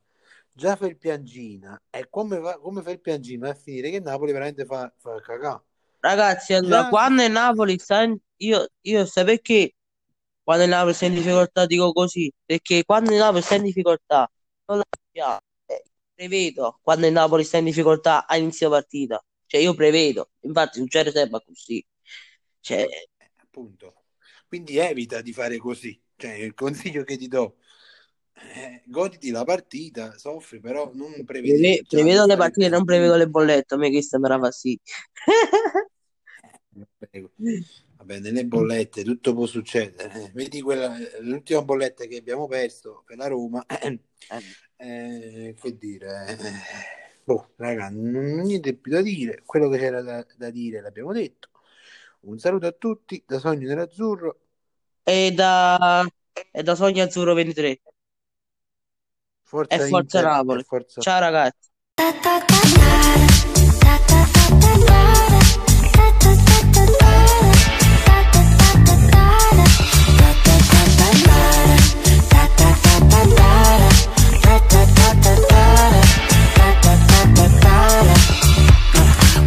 già 0.53 0.77
fa 0.77 0.87
il 0.87 0.97
piangina, 0.97 1.81
e 1.91 2.09
come, 2.11 2.39
va, 2.39 2.59
come 2.59 2.83
fa 2.83 2.91
il 2.91 3.01
piangina 3.01 3.51
a 3.51 3.55
finire 3.55 3.91
che 3.91 3.97
il 3.97 4.03
Napoli 4.03 4.33
veramente 4.33 4.65
fa, 4.65 4.93
fa 4.97 5.21
cagà. 5.21 5.63
Ragazzi, 6.01 6.55
allora, 6.55 6.83
Già- 6.83 6.89
quando 6.89 7.23
il 7.23 7.31
Napoli 7.31 7.79
sta 7.79 8.03
in... 8.03 8.17
Io, 8.43 8.67
io 8.81 9.05
sai 9.05 9.25
perché 9.25 9.75
quando 10.43 10.65
il 10.65 10.71
Napoli 10.71 10.95
sta 10.95 11.05
in 11.07 11.15
difficoltà 11.15 11.67
dico 11.67 11.93
così? 11.93 12.33
Perché 12.45 12.85
quando 12.85 13.13
il 13.13 13.19
Napoli 13.19 13.43
sta 13.43 13.57
in 13.57 13.63
difficoltà 13.63 14.31
non 14.67 14.79
la 14.79 14.85
sappiamo. 14.89 15.41
Eh, 15.67 15.85
prevedo 16.15 16.79
quando 16.83 17.07
il 17.07 17.13
Napoli 17.13 17.45
sta 17.45 17.59
in 17.59 17.67
difficoltà 17.67 18.27
a 18.27 18.37
inizio 18.37 18.71
partita. 18.71 19.23
Cioè 19.47 19.61
io 19.61 19.75
prevedo, 19.75 20.31
infatti 20.41 20.79
succede 20.79 21.11
sempre 21.11 21.43
così. 21.45 21.85
Cioè, 22.61 22.87
appunto. 23.37 24.00
Quindi 24.51 24.79
evita 24.79 25.21
di 25.21 25.33
fare 25.33 25.59
così. 25.59 25.97
Cioè, 26.17 26.33
il 26.33 26.55
consiglio 26.55 27.05
che 27.05 27.17
ti 27.17 27.29
do, 27.29 27.59
eh, 28.35 28.83
goditi 28.85 29.31
la 29.31 29.45
partita, 29.45 30.19
soffri, 30.19 30.59
però 30.59 30.91
non 30.93 31.25
prevedi. 31.25 31.57
preve- 31.57 31.83
già 31.87 31.99
prevedo 31.99 32.27
le 32.27 32.37
partite, 32.37 32.69
non 32.69 32.85
prevedo 32.85 33.15
le 33.15 33.29
bollette, 33.29 33.75
a 33.75 33.77
me 33.77 33.91
mi 33.91 34.03
fa 34.03 34.51
sì. 34.51 34.77
Prego. 36.99 37.31
Vabbè, 37.99 38.19
nelle 38.19 38.45
bollette 38.45 39.05
tutto 39.05 39.35
può 39.35 39.47
succedere. 39.47 40.33
Vedi 40.35 40.61
quella, 40.63 40.97
l'ultima 41.21 41.63
bolletta 41.63 42.07
che 42.07 42.17
abbiamo 42.17 42.49
perso 42.49 43.05
per 43.07 43.19
la 43.19 43.29
Roma. 43.29 43.65
Eh, 44.83 45.55
che 45.61 45.77
dire, 45.77 46.27
eh, 46.27 46.37
boh, 47.23 47.51
raga, 47.57 47.91
non 47.91 48.41
niente 48.41 48.75
più 48.75 48.93
da 48.93 49.03
dire. 49.03 49.43
Quello 49.45 49.69
che 49.69 49.77
c'era 49.77 50.01
da, 50.01 50.27
da 50.39 50.49
dire 50.49 50.81
l'abbiamo 50.81 51.13
detto. 51.13 51.50
Un 52.23 52.39
saluto 52.39 52.67
a 52.67 52.73
tutti 52.73 53.23
da 53.27 53.39
Sogno 53.39 53.67
Nerazzurro. 53.69 54.39
E 55.03 55.33
da, 55.33 56.07
e 56.51 56.63
da 56.63 56.75
Sogno 56.75 57.03
Azzurro 57.03 57.35
23. 57.35 57.81
Forza 59.43 59.75
E 59.75 59.79
forza 59.89 60.19
Inter, 60.19 60.25
Napoli. 60.25 60.61
e 60.61 60.65
forza- 60.65 61.01
Ciao 61.01 61.19
ragazzi. 61.21 61.69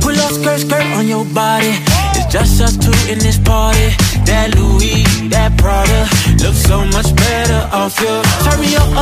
Pull 0.01 0.17
up 0.19 0.31
skirt, 0.33 0.59
skirt 0.59 0.85
on 0.97 1.07
your 1.07 1.23
body. 1.25 1.71
Just 2.33 2.61
us 2.61 2.75
two 2.75 2.89
in 3.11 3.19
this 3.19 3.37
party. 3.37 3.93
That 4.25 4.55
Louis, 4.57 5.03
that 5.29 5.55
Prada, 5.55 6.09
looks 6.41 6.65
so 6.65 6.83
much 6.85 7.15
better 7.15 7.69
off 7.71 7.99
you. 8.01 8.09
Turn 8.41 8.59
me 8.59 8.75
up. 8.75 8.93